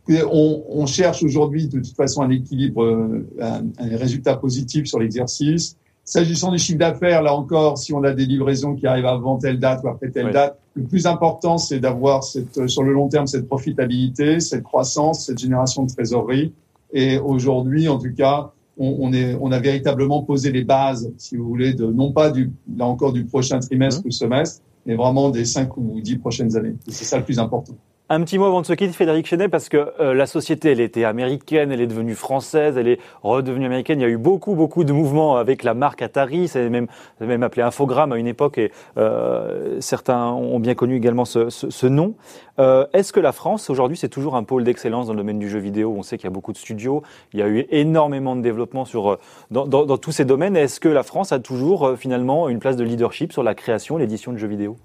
On, 0.09 0.63
on 0.69 0.85
cherche 0.85 1.23
aujourd'hui 1.23 1.67
de 1.67 1.79
toute 1.79 1.95
façon 1.95 2.21
un 2.21 2.29
équilibre, 2.29 2.83
euh, 2.83 3.27
un, 3.41 3.63
un 3.77 3.97
résultat 3.97 4.35
positif 4.37 4.85
sur 4.85 4.99
l'exercice. 4.99 5.77
S'agissant 6.03 6.51
du 6.51 6.59
chiffre 6.59 6.77
d'affaires, 6.77 7.23
là 7.23 7.33
encore, 7.33 7.79
si 7.79 7.91
on 7.91 8.03
a 8.03 8.13
des 8.13 8.27
livraisons 8.27 8.75
qui 8.75 8.85
arrivent 8.85 9.07
avant 9.07 9.37
telle 9.37 9.59
date 9.59 9.83
ou 9.83 9.87
après 9.87 10.11
telle 10.11 10.31
date, 10.31 10.59
le 10.75 10.83
plus 10.83 11.07
important, 11.07 11.57
c'est 11.57 11.79
d'avoir 11.79 12.23
cette, 12.23 12.67
sur 12.67 12.83
le 12.83 12.93
long 12.93 13.07
terme 13.07 13.25
cette 13.25 13.47
profitabilité, 13.47 14.39
cette 14.39 14.61
croissance, 14.61 15.25
cette 15.25 15.39
génération 15.39 15.83
de 15.83 15.91
trésorerie. 15.91 16.53
Et 16.93 17.17
aujourd'hui, 17.17 17.87
en 17.87 17.97
tout 17.97 18.13
cas, 18.15 18.51
on, 18.77 18.95
on, 18.99 19.13
est, 19.13 19.35
on 19.41 19.51
a 19.51 19.59
véritablement 19.59 20.21
posé 20.21 20.51
les 20.51 20.63
bases, 20.63 21.11
si 21.17 21.37
vous 21.37 21.47
voulez, 21.47 21.73
de 21.73 21.87
non 21.87 22.11
pas 22.11 22.29
du, 22.29 22.51
là 22.77 22.85
encore 22.85 23.11
du 23.11 23.25
prochain 23.25 23.59
trimestre 23.59 24.01
mmh. 24.03 24.07
ou 24.07 24.11
semestre, 24.11 24.61
mais 24.85 24.95
vraiment 24.95 25.31
des 25.31 25.45
cinq 25.45 25.75
ou 25.77 25.99
dix 26.01 26.17
prochaines 26.17 26.55
années. 26.55 26.75
C'est 26.87 27.05
ça 27.05 27.17
le 27.17 27.23
plus 27.23 27.39
important. 27.39 27.73
Un 28.07 28.21
petit 28.21 28.37
mot 28.37 28.45
avant 28.45 28.61
de 28.61 28.67
se 28.67 28.73
quitter, 28.73 28.93
Frédéric 28.93 29.25
Chenet, 29.25 29.49
parce 29.49 29.67
que 29.67 29.91
euh, 29.99 30.13
la 30.13 30.27
société, 30.27 30.71
elle 30.71 30.79
était 30.79 31.05
américaine, 31.05 31.71
elle 31.71 31.81
est 31.81 31.87
devenue 31.87 32.13
française, 32.13 32.77
elle 32.77 32.87
est 32.87 32.99
redevenue 33.23 33.65
américaine. 33.65 33.99
Il 33.99 34.03
y 34.03 34.05
a 34.05 34.09
eu 34.09 34.17
beaucoup, 34.17 34.53
beaucoup 34.53 34.83
de 34.83 34.93
mouvements 34.93 35.37
avec 35.37 35.63
la 35.63 35.73
marque 35.73 36.03
Atari. 36.03 36.47
C'est 36.47 36.69
même, 36.69 36.85
même 37.19 37.41
appelé 37.41 37.63
Infogrames 37.63 38.11
à 38.11 38.17
une 38.17 38.27
époque, 38.27 38.59
et 38.59 38.71
euh, 38.97 39.77
certains 39.79 40.27
ont 40.27 40.59
bien 40.59 40.75
connu 40.75 40.97
également 40.97 41.25
ce, 41.25 41.87
nom. 41.87 42.13
Euh, 42.59 42.85
Est-ce 42.93 43.11
que 43.11 43.19
la 43.19 43.31
France, 43.31 43.71
aujourd'hui, 43.71 43.97
c'est 43.97 44.09
toujours 44.09 44.35
un 44.35 44.43
pôle 44.43 44.63
d'excellence 44.63 45.07
dans 45.07 45.13
le 45.13 45.17
domaine 45.17 45.39
du 45.39 45.49
jeu 45.49 45.57
vidéo? 45.57 45.95
On 45.97 46.03
sait 46.03 46.17
qu'il 46.17 46.25
y 46.25 46.27
a 46.27 46.31
beaucoup 46.31 46.53
de 46.53 46.57
studios, 46.57 47.01
il 47.33 47.39
y 47.39 47.43
a 47.43 47.47
eu 47.47 47.65
énormément 47.71 48.35
de 48.35 48.41
développement 48.41 48.85
sur, 48.85 49.17
dans, 49.49 49.65
dans, 49.65 49.97
tous 49.97 50.11
ces 50.11 50.25
domaines. 50.25 50.55
Est-ce 50.55 50.79
que 50.79 50.89
la 50.89 51.01
France 51.01 51.31
a 51.31 51.39
toujours, 51.39 51.97
finalement, 51.97 52.49
une 52.49 52.59
place 52.59 52.75
de 52.75 52.83
leadership 52.83 53.33
sur 53.33 53.41
la 53.41 53.55
création, 53.55 53.97
l'édition 53.97 54.31
de 54.31 54.37
jeux 54.37 54.47
vidéo? 54.47 54.77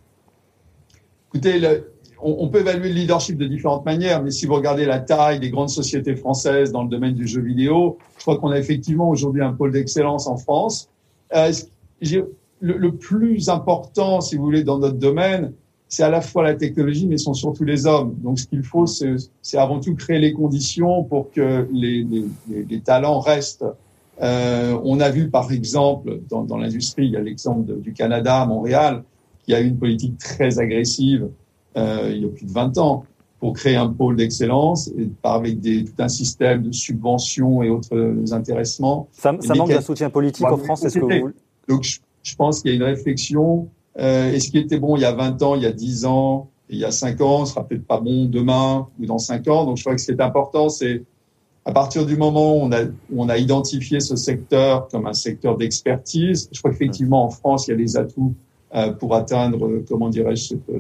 Écoutez, 1.35 1.59
le 1.59 2.00
on, 2.23 2.49
peut 2.49 2.61
évaluer 2.61 2.89
le 2.89 2.95
leadership 2.95 3.37
de 3.37 3.47
différentes 3.47 3.85
manières, 3.85 4.23
mais 4.23 4.31
si 4.31 4.47
vous 4.47 4.55
regardez 4.55 4.85
la 4.85 4.99
taille 4.99 5.41
des 5.41 5.51
grandes 5.51 5.71
sociétés 5.71 6.17
françaises 6.17 6.73
dans 6.73 6.83
le 6.83 6.89
domaine 6.89 7.15
du 7.15 7.27
jeu 7.27 7.41
vidéo, 7.41 7.99
je 8.17 8.23
crois 8.23 8.39
qu'on 8.39 8.51
a 8.51 8.59
effectivement 8.59 9.09
aujourd'hui 9.09 9.43
un 9.43 9.53
pôle 9.53 9.73
d'excellence 9.73 10.27
en 10.27 10.37
France. 10.37 10.89
Euh, 11.35 11.53
le, 12.61 12.91
plus 12.91 13.49
important, 13.49 14.21
si 14.21 14.37
vous 14.37 14.45
voulez, 14.45 14.65
dans 14.65 14.79
notre 14.79 14.99
domaine, 14.99 15.53
c'est 15.89 16.03
à 16.03 16.11
la 16.11 16.21
fois 16.21 16.43
la 16.43 16.55
technologie, 16.55 17.07
mais 17.07 17.17
sont 17.17 17.35
surtout 17.35 17.65
les 17.65 17.87
hommes. 17.87 18.15
Donc, 18.19 18.39
ce 18.39 18.47
qu'il 18.47 18.63
faut, 18.63 18.87
c'est 18.87 19.59
avant 19.59 19.81
tout 19.81 19.95
créer 19.95 20.19
les 20.19 20.33
conditions 20.33 21.05
pour 21.05 21.31
que 21.33 21.67
les, 21.73 22.81
talents 22.85 23.21
restent. 23.21 23.65
Euh, 24.23 24.79
on 24.85 25.01
a 25.01 25.09
vu, 25.09 25.31
par 25.31 25.51
exemple, 25.51 26.21
dans, 26.29 26.45
dans 26.45 26.59
l'industrie, 26.59 27.07
il 27.07 27.13
y 27.13 27.17
a 27.17 27.21
l'exemple 27.21 27.81
du 27.81 27.93
Canada, 27.95 28.45
Montréal, 28.45 29.03
qui 29.45 29.55
a 29.55 29.61
une 29.61 29.79
politique 29.79 30.19
très 30.19 30.59
agressive 30.59 31.29
euh, 31.77 32.13
il 32.15 32.23
y 32.23 32.25
a 32.25 32.29
plus 32.29 32.47
de 32.47 32.53
20 32.53 32.79
ans 32.79 33.05
pour 33.39 33.55
créer 33.55 33.77
un 33.77 33.89
pôle 33.89 34.17
d'excellence 34.17 34.91
avec 35.23 35.61
des, 35.61 35.85
tout 35.85 35.95
un 35.99 36.09
système 36.09 36.63
de 36.63 36.73
subventions 36.73 37.63
et 37.63 37.71
autres 37.71 38.33
intéressements. 38.33 39.09
Ça, 39.13 39.35
ça 39.41 39.55
manque 39.55 39.71
d'un 39.71 39.81
soutien 39.81 40.11
politique 40.11 40.47
en 40.47 40.59
France, 40.59 40.85
est-ce 40.85 40.99
que 40.99 41.21
vous... 41.21 41.31
Donc, 41.67 41.85
je, 41.85 42.01
je 42.23 42.37
pense 42.37 42.61
qu'il 42.61 42.71
y 42.71 42.75
a 42.75 42.77
une 42.77 42.83
réflexion. 42.83 43.69
Euh, 43.99 44.33
et 44.33 44.41
ce 44.41 44.51
qui 44.51 44.59
était 44.59 44.79
bon 44.79 44.97
il 44.97 45.03
y 45.03 45.05
a 45.05 45.13
20 45.13 45.43
ans, 45.43 45.55
il 45.57 45.63
y 45.63 45.67
a 45.67 45.73
10 45.73 46.05
ans, 46.07 46.49
il 46.69 46.79
y 46.79 46.85
a 46.85 46.91
5 46.91 47.21
ans, 47.21 47.45
ce 47.45 47.55
sera 47.55 47.67
peut-être 47.67 47.87
pas 47.87 48.01
bon 48.01 48.27
demain 48.27 48.87
ou 48.99 49.07
dans 49.07 49.19
5 49.19 49.49
ans. 49.49 49.65
Donc, 49.65 49.77
je 49.77 49.83
crois 49.83 49.95
que 49.95 50.01
ce 50.01 50.07
qui 50.07 50.13
est 50.13 50.23
important, 50.23 50.69
c'est 50.69 51.03
à 51.65 51.73
partir 51.73 52.07
du 52.07 52.17
moment 52.17 52.57
où 52.57 52.61
on 52.61 52.73
a, 52.73 52.85
où 52.85 53.23
on 53.23 53.29
a 53.29 53.37
identifié 53.37 54.01
ce 54.01 54.17
secteur 54.17 54.89
comme 54.89 55.07
un 55.07 55.13
secteur 55.13 55.57
d'expertise, 55.57 56.49
je 56.53 56.59
crois 56.59 56.71
qu'effectivement, 56.71 57.25
en 57.25 57.31
France, 57.31 57.67
il 57.67 57.73
y 57.73 57.75
a 57.75 57.77
les 57.77 57.97
atouts 57.97 58.35
euh, 58.75 58.93
pour 58.93 59.15
atteindre, 59.15 59.67
euh, 59.67 59.85
comment 59.89 60.09
dirais-je, 60.09 60.49
cette, 60.49 60.71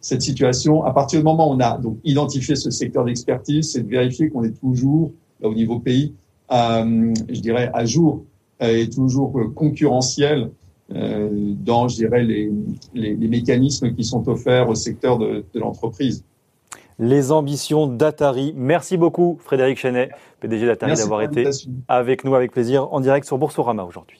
cette 0.00 0.22
situation. 0.22 0.84
À 0.84 0.92
partir 0.92 1.20
du 1.20 1.24
moment 1.24 1.50
où 1.50 1.54
on 1.54 1.60
a 1.60 1.78
donc 1.78 1.98
identifié 2.04 2.56
ce 2.56 2.70
secteur 2.70 3.04
d'expertise, 3.04 3.72
c'est 3.72 3.82
de 3.82 3.88
vérifier 3.88 4.30
qu'on 4.30 4.44
est 4.44 4.58
toujours 4.58 5.12
là, 5.40 5.48
au 5.48 5.54
niveau 5.54 5.78
pays, 5.80 6.14
euh, 6.52 7.12
je 7.28 7.40
dirais 7.40 7.70
à 7.74 7.84
jour 7.84 8.24
euh, 8.62 8.76
et 8.76 8.88
toujours 8.88 9.38
euh, 9.38 9.48
concurrentiel 9.48 10.50
euh, 10.94 11.28
dans, 11.30 11.88
je 11.88 11.96
dirais, 11.96 12.22
les, 12.22 12.50
les, 12.94 13.14
les, 13.14 13.28
mécanismes 13.28 13.94
qui 13.94 14.04
sont 14.04 14.26
offerts 14.28 14.68
au 14.70 14.74
secteur 14.74 15.18
de, 15.18 15.44
de 15.52 15.60
l'entreprise. 15.60 16.24
Les 16.98 17.30
ambitions 17.30 17.86
d'Atari. 17.86 18.54
Merci 18.56 18.96
beaucoup, 18.96 19.38
Frédéric 19.40 19.78
Chenet, 19.78 20.08
PDG 20.40 20.66
d'Atari, 20.66 20.94
d'avoir 20.94 21.22
été 21.22 21.44
avec 21.86 22.24
nous 22.24 22.34
avec 22.34 22.52
plaisir 22.52 22.92
en 22.92 23.00
direct 23.00 23.26
sur 23.26 23.38
Boursorama 23.38 23.84
aujourd'hui. 23.84 24.18